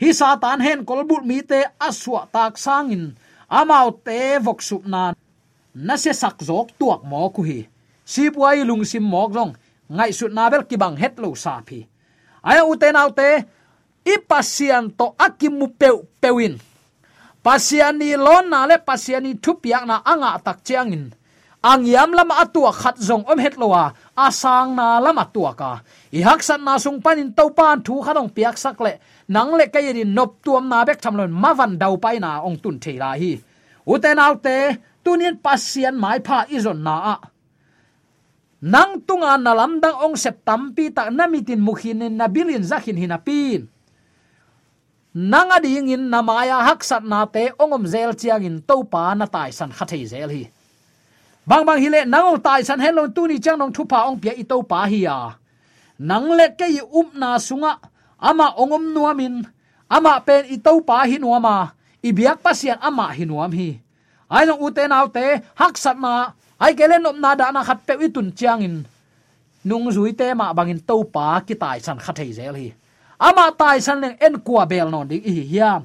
Hi 0.00 0.12
satan 0.12 0.60
hen 0.66 0.84
kolbut 0.88 1.24
mi 1.30 1.38
te 1.50 1.60
aswa 1.88 2.20
tak 2.34 2.54
sangin 2.64 3.04
amau 3.58 3.90
te 4.06 4.38
vok 4.38 4.60
sup 4.62 4.86
na 4.92 5.02
na 5.74 5.94
se 6.02 6.12
sak 6.22 6.36
zok 6.48 6.68
tuak 6.78 7.02
mo 7.10 7.28
ku 7.34 7.42
hi 7.48 7.60
si 8.12 8.24
puai 8.34 8.66
lungsim 8.68 9.04
mok 9.12 9.30
jong 9.36 9.52
ngai 9.96 10.10
sut 10.18 10.32
na 10.36 10.44
bel 10.52 10.64
ki 10.68 10.76
bang 10.82 10.96
het 11.02 11.14
lo 11.22 11.30
sa 11.34 11.62
phi. 11.66 11.80
Aya 12.48 12.62
uten 12.72 13.00
autte 13.02 13.28
ipasian 14.12 14.84
to 14.98 15.06
akimu 15.26 15.66
peu, 15.80 15.96
pewin. 16.22 16.54
Pasiani 17.44 18.10
lon 18.26 18.46
na 18.52 18.66
le 18.70 18.76
pasiani 18.88 19.30
thupiak 19.44 19.84
na 19.86 19.96
anga 20.12 20.30
tak 20.44 20.58
chiangin 20.66 21.04
angiam 21.62 22.10
lama 22.16 22.40
atua 22.40 22.72
khat 22.72 22.96
zong 22.96 23.24
om 23.28 23.38
het 23.38 23.56
lowa 23.60 23.92
asang 24.16 24.74
na 24.74 25.00
lama 25.00 25.24
tua 25.34 25.52
ka. 25.54 25.80
I 26.12 26.20
hak 26.26 26.42
san 26.42 26.64
na 26.64 26.78
sung 26.78 27.00
panin 27.04 27.32
to 27.36 27.44
pan 27.56 27.84
thu 27.84 28.00
khadong 28.04 28.32
piak 28.36 28.56
sak 28.56 28.80
le. 28.80 28.92
Nang 29.28 29.52
le 29.58 29.66
kai 29.74 29.92
ri 29.92 30.04
nop 30.04 30.30
tuam 30.44 30.68
na 30.68 30.84
bek 30.84 31.00
tham 31.00 31.16
lon 31.16 31.32
ma 31.42 31.52
van 31.58 31.78
dau 31.78 31.96
pai 31.96 32.18
na 32.18 32.40
ong 32.46 32.58
tun 32.62 32.76
thei 32.82 32.96
la 33.02 33.12
hi. 33.20 33.32
Uten 33.86 34.18
autte 34.18 34.56
tunin 35.04 35.36
pasian 35.44 35.96
mai 36.02 36.18
pha 36.26 36.38
izon 36.56 36.80
na 36.86 36.96
a 37.12 37.16
nang 38.60 39.00
tunga 39.08 39.40
na 39.40 39.56
lamdang 39.56 40.04
ong 40.04 40.16
septampi 40.20 40.92
ta 40.92 41.08
namitin 41.08 41.60
mukhin 41.60 42.04
na 42.12 42.28
bilin 42.28 42.60
zakhin 42.60 42.96
hinapin. 42.96 43.64
Nang 45.16 45.50
ading 45.50 45.90
in 45.90 46.06
namaya 46.06 46.62
haksat 46.62 47.02
na 47.02 47.26
te 47.26 47.50
ongom 47.56 47.88
zel 47.88 48.14
chiang 48.14 48.44
in 48.44 48.62
to 48.62 48.84
pa 48.84 49.16
na 49.16 49.26
tai 49.26 49.50
san 49.50 49.72
khathei 49.72 50.06
zel 50.06 50.30
hi. 50.30 50.46
Bang 51.48 51.66
bang 51.66 51.80
hile 51.82 52.06
nangong 52.06 52.38
tai 52.38 52.62
san 52.62 52.78
helon 52.78 53.10
tu 53.10 53.26
ni 53.26 53.40
chang 53.40 53.58
nong 53.58 53.72
thupa 53.72 54.06
ong 54.06 54.20
pia 54.22 54.36
i 54.36 54.44
to 54.44 54.62
pa 54.62 54.86
hi 54.86 55.08
ya. 55.08 55.34
Nang 55.98 56.30
le 56.30 56.52
ke 56.54 56.68
i 56.68 56.78
up 56.84 57.10
na 57.16 57.40
sunga, 57.40 57.80
ama 58.20 58.54
ongom 58.54 58.92
nuamin, 58.94 59.42
ama 59.90 60.20
pen 60.20 60.46
i 60.46 60.60
to 60.62 60.78
pa 60.84 61.02
hi 61.08 61.18
nuama, 61.18 61.72
i 62.04 62.12
biak 62.12 62.38
pasian 62.44 62.78
ama 62.78 63.10
hi 63.10 63.24
nuam 63.24 63.50
hi. 63.50 63.82
Ai 64.30 64.46
long 64.46 64.62
uten 64.62 64.94
autte 64.94 65.42
haksat 65.58 65.98
na 65.98 66.38
ai 66.60 66.72
kelen 66.78 67.06
op 67.10 67.16
na 67.22 67.34
da 67.34 67.50
na 67.50 67.64
khat 67.68 67.78
pe 67.86 67.94
itun 68.06 68.28
chiang 68.38 68.62
in. 68.62 68.76
Nung 69.64 69.90
zui 69.96 70.12
te 70.12 70.34
ma 70.34 70.52
bangin 70.52 70.80
to 70.88 70.96
pa 71.14 71.40
ki 71.46 71.54
tai 71.62 71.78
san 71.86 71.98
khathei 72.04 72.32
zel 72.38 72.54
hi. 72.54 72.68
Ama 73.18 73.44
tai 73.60 73.78
san 73.80 74.00
leng 74.02 74.16
en 74.26 74.34
kwa 74.46 74.64
bel 74.70 74.88
non 74.90 75.08
ding 75.08 75.24
hi 75.24 75.42
hiam. 75.52 75.82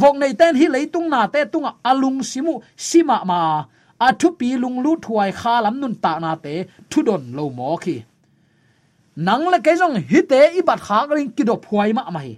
Vok 0.00 0.16
nei 0.18 0.32
ten 0.40 0.54
hi 0.60 0.66
leitung 0.74 1.08
na 1.10 1.26
te 1.26 1.40
tunga 1.52 1.72
alung 1.90 2.20
simu 2.30 2.54
sima 2.76 3.16
ma 3.30 3.40
a 4.06 4.08
thu 4.20 4.28
pi 4.38 4.48
lung 4.62 4.78
lu 4.84 4.92
thuai 5.04 5.30
kha 5.40 5.54
lam 5.64 5.80
nun 5.80 5.94
ta 5.94 6.12
na 6.18 6.34
te, 6.44 6.54
thu 6.90 7.02
don 7.02 7.22
lo 7.36 7.44
mo 7.58 7.76
khi. 7.76 7.96
Nang 9.16 9.44
le 9.52 9.58
ke 9.66 9.72
jong 9.80 9.96
hi 10.10 10.20
te 10.30 10.40
i 10.58 10.62
bat 10.68 10.80
kha 10.86 10.98
ring 11.10 11.30
ki 11.36 11.44
do 11.48 11.54
phuai 11.64 11.92
ma 11.92 12.04
ma 12.14 12.20
hi. 12.26 12.34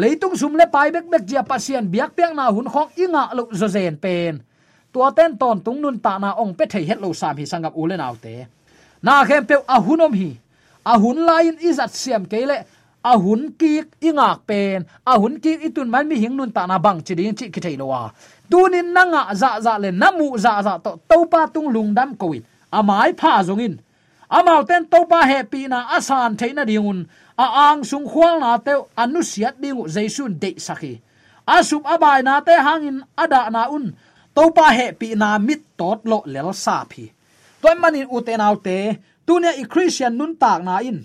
Leitung 0.00 0.36
sum 0.40 0.54
le 0.60 0.66
pai 0.74 0.88
bek 0.94 1.06
bek 1.12 1.22
jia 1.28 1.42
pasien 1.50 1.84
biak 1.92 2.10
piak 2.16 2.32
na 2.34 2.50
hun 2.54 2.68
khong 2.72 2.90
inga 3.04 3.22
lo 3.36 3.42
zo 3.60 3.66
zen 3.68 3.96
pen 4.04 4.40
tua 4.92 5.10
ten 5.16 5.38
ton 5.40 5.60
tung 5.64 5.80
nun 5.80 5.98
ta 6.04 6.18
na 6.18 6.30
ong 6.42 6.54
pe 6.58 6.64
thei 6.72 6.84
het 6.88 7.00
lo 7.00 7.12
sam 7.12 7.36
hi 7.36 7.44
sangap 7.52 7.74
ule 7.76 7.96
naw 7.96 8.14
te 8.24 8.46
na 9.02 9.24
khem 9.28 9.46
pe 9.46 9.56
a 9.74 9.76
hunom 9.86 10.12
hi. 10.20 10.30
A 10.84 10.98
hun 10.98 11.18
lain 11.28 11.56
izat 11.60 11.92
siam 12.00 12.24
kele 12.26 12.56
a 13.04 13.12
hun 13.18 13.52
ki 13.60 13.82
ingak 14.08 14.38
pen. 14.48 14.86
A 15.06 15.18
hun 15.20 15.40
ki 15.40 15.52
itun 15.66 15.88
man 15.92 16.08
mi 16.08 16.16
hing 16.22 16.36
nun 16.36 16.52
ta 16.52 16.66
na 16.66 16.78
bang 16.78 17.00
chi 17.06 17.14
ding 17.14 17.36
chi 17.38 17.46
ki 17.54 17.60
thei 17.60 17.76
lowa 17.76 18.12
tunin 18.50 18.92
nanga 18.96 19.34
za 19.34 19.60
za 19.60 19.78
le 19.78 19.90
namu 19.92 20.38
za 20.38 20.62
za 20.66 20.78
to 20.84 20.90
topa 21.08 21.40
tung 21.52 21.68
lungdam 21.74 22.16
covid 22.20 22.42
amai 22.72 23.12
pha 23.20 23.32
zongin 23.46 23.74
amau 24.36 24.64
ten 24.68 24.82
topa 24.92 25.20
happy 25.30 25.68
na 25.68 25.78
asan 25.96 26.36
theina 26.40 26.64
dingun 26.64 27.06
a 27.36 27.46
ang 27.68 27.84
sung 27.84 28.08
khwal 28.10 28.40
na 28.40 28.56
te 28.66 28.72
anusiat 29.02 29.54
dingu 29.62 29.84
jaisun 29.94 30.32
de 30.42 30.50
sakhi. 30.66 30.94
Asup 31.48 31.84
abai 31.94 32.20
na 32.26 32.40
te 32.40 32.52
hangin 32.66 32.98
ada 33.16 33.48
na 33.50 33.62
un 33.76 33.94
topa 34.38 34.70
happy 34.70 35.18
na 35.18 35.34
mit 35.42 35.66
tot 35.74 36.06
lo 36.06 36.22
lel 36.30 36.54
sa 36.54 36.86
phi 36.86 37.10
toy 37.58 37.74
manin 37.82 38.06
uten 38.06 38.38
autte 38.38 38.78
tunia 39.26 39.50
i 39.58 39.64
christian 39.72 40.14
nun 40.14 40.32
tak 40.38 40.62
na 40.62 40.78
in. 40.78 40.98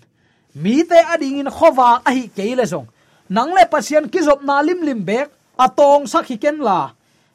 Mi 0.64 0.76
te 0.90 1.00
ading 1.14 1.42
in 1.42 1.50
khowa 1.58 1.90
a 2.06 2.10
hi 2.14 2.30
keile 2.38 2.66
song. 2.70 2.88
Nang 3.36 3.52
le 3.58 3.66
pasien 3.74 4.06
kizop 4.14 4.46
na 4.48 4.62
lim 4.62 4.86
lim 4.88 5.02
bek, 5.10 5.28
atong 5.66 6.06
sakhi 6.14 6.38
ken 6.44 6.58
la. 6.68 6.80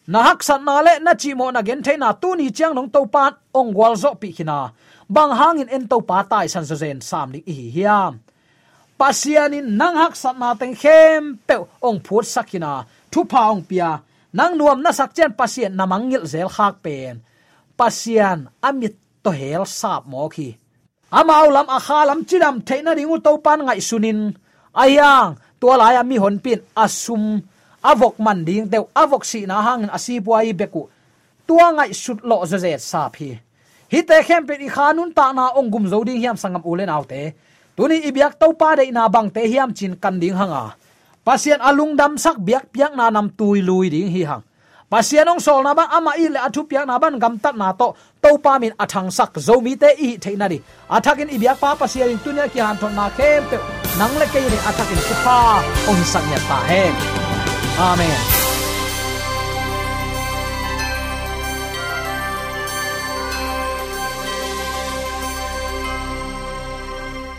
Na 0.07 0.19
hak 0.23 0.41
san 0.49 0.65
na 0.65 0.81
le 0.87 0.93
na 1.05 1.13
chi 1.21 1.35
mo 1.35 1.51
na 1.51 1.61
gen 1.67 1.83
na 1.99 2.13
tu 2.13 2.37
ni 2.39 2.47
chang 2.51 2.75
nong 2.75 2.91
to 2.95 3.01
pat 3.15 3.35
ong 3.59 3.75
wal 3.75 3.95
zo 4.03 4.15
pi 4.15 4.29
khina. 4.37 4.71
Bang 5.11 5.33
hang 5.41 5.59
in 5.63 5.69
en 5.69 5.85
to 5.91 5.99
pa 6.01 6.23
tai 6.23 6.47
san 6.47 6.65
zo 6.65 6.77
zen 6.83 7.01
sam 7.01 7.33
ni 7.33 7.43
hi 7.47 7.71
hiam. 7.75 8.13
Pasianin 8.99 9.67
nang 9.81 9.97
hak 9.97 10.15
san 10.23 10.39
na 10.39 10.55
teng 10.55 10.77
khem 10.83 11.23
pe 11.47 11.57
ong 11.83 11.99
phut 12.07 12.25
sakina 12.35 12.87
thu 13.11 13.25
pa 13.25 13.51
ong 13.51 13.63
pia 13.69 13.91
nang 14.37 14.55
nuam 14.59 14.81
na 14.85 14.93
sak 14.93 15.15
chen 15.17 15.33
pasien 15.33 15.73
na 15.77 15.85
mangil 15.89 16.25
zel 16.29 16.49
khak 16.49 16.85
pen. 16.85 17.25
Pasian 17.79 18.51
amit 18.63 18.97
to 19.23 19.31
hel 19.31 19.65
sap 19.65 20.05
mo 20.05 20.29
khi. 20.29 20.57
Amau 21.13 21.49
lam 21.49 21.69
akhalam 21.71 22.27
chiram 22.29 22.61
theina 22.67 22.93
ringu 22.93 23.17
to 23.23 23.39
pan 23.39 23.65
ngai 23.65 23.81
sunin. 23.81 24.35
Ayang, 24.75 25.39
tua 25.61 25.75
lai 25.81 25.97
ami 25.97 26.17
hon 26.21 26.37
pin 26.45 26.61
asum. 26.77 27.41
Avok 27.83 28.19
man 28.19 28.45
ding 28.45 28.67
deu 28.69 28.85
avok 28.93 29.23
si 29.25 29.47
na 29.47 29.63
hang 29.63 29.89
asi 29.89 30.21
buai 30.21 30.53
beku. 30.53 30.83
Tua 31.47 31.73
ngai 31.77 31.91
sut 31.95 32.21
lo 32.29 32.45
zo 32.51 32.59
ze 32.59 32.75
sa 32.79 33.09
phi 33.09 33.49
hi 33.93 34.01
te 34.05 34.17
khem 34.27 34.47
pe 34.49 34.55
i 34.61 34.69
khanun 34.69 35.15
ta 35.17 35.33
na 35.33 35.45
ongum 35.59 35.89
zo 35.89 36.05
ding 36.05 36.21
hiam 36.21 36.37
sangam 36.37 36.63
ulen 36.71 36.93
autte 36.93 37.23
tuni 37.77 37.97
ibyak 38.09 38.35
to 38.41 38.53
pa 38.61 38.77
de 38.77 38.85
na 38.93 39.09
bang 39.09 39.29
te 39.35 39.43
hiam 39.53 39.73
chin 39.73 39.97
kan 40.03 40.21
ding 40.21 40.37
hanga 40.41 40.77
pasien 41.29 41.61
alung 41.61 41.93
dam 41.93 42.17
sak 42.17 42.41
biak 42.41 42.73
piak 42.73 42.97
na 42.97 43.13
nam 43.13 43.29
tui 43.37 43.61
lui 43.61 43.93
ding 43.93 44.09
hi 44.09 44.25
hang. 44.25 44.41
Pasianong 44.89 45.37
sol 45.37 45.61
na 45.61 45.77
ba 45.77 45.85
ama 45.93 46.17
i 46.17 46.33
le 46.33 46.41
athu 46.41 46.65
piak 46.65 46.89
na 46.89 46.97
ban 46.97 47.21
gam 47.21 47.37
tat 47.37 47.53
na 47.61 47.69
to 47.77 47.93
to 48.25 48.31
pa 48.45 48.57
min 48.57 48.73
athang 48.81 49.13
sak, 49.13 49.37
zo 49.37 49.61
mi 49.61 49.77
te 49.77 49.93
i 50.07 50.17
theina 50.17 50.49
ri 50.49 50.59
athakin 50.97 51.29
ibyak 51.37 51.61
pa 51.61 51.77
pasian 51.77 52.09
in 52.09 52.19
tunya 52.25 52.49
ki 52.49 52.65
han 52.65 52.77
thon 52.81 52.97
na 52.97 53.13
kem 53.19 53.45
pe, 53.51 53.61
nang 54.01 54.15
le 54.21 54.27
ke 54.33 54.41
ni 54.41 54.59
athakin 54.69 55.01
su 55.09 55.15
pa 55.25 55.39
ong 55.93 56.03
sak 56.13 56.25
ya 56.33 56.41
ta 56.49 56.59
he. 56.71 56.83
Amen. 57.77 58.38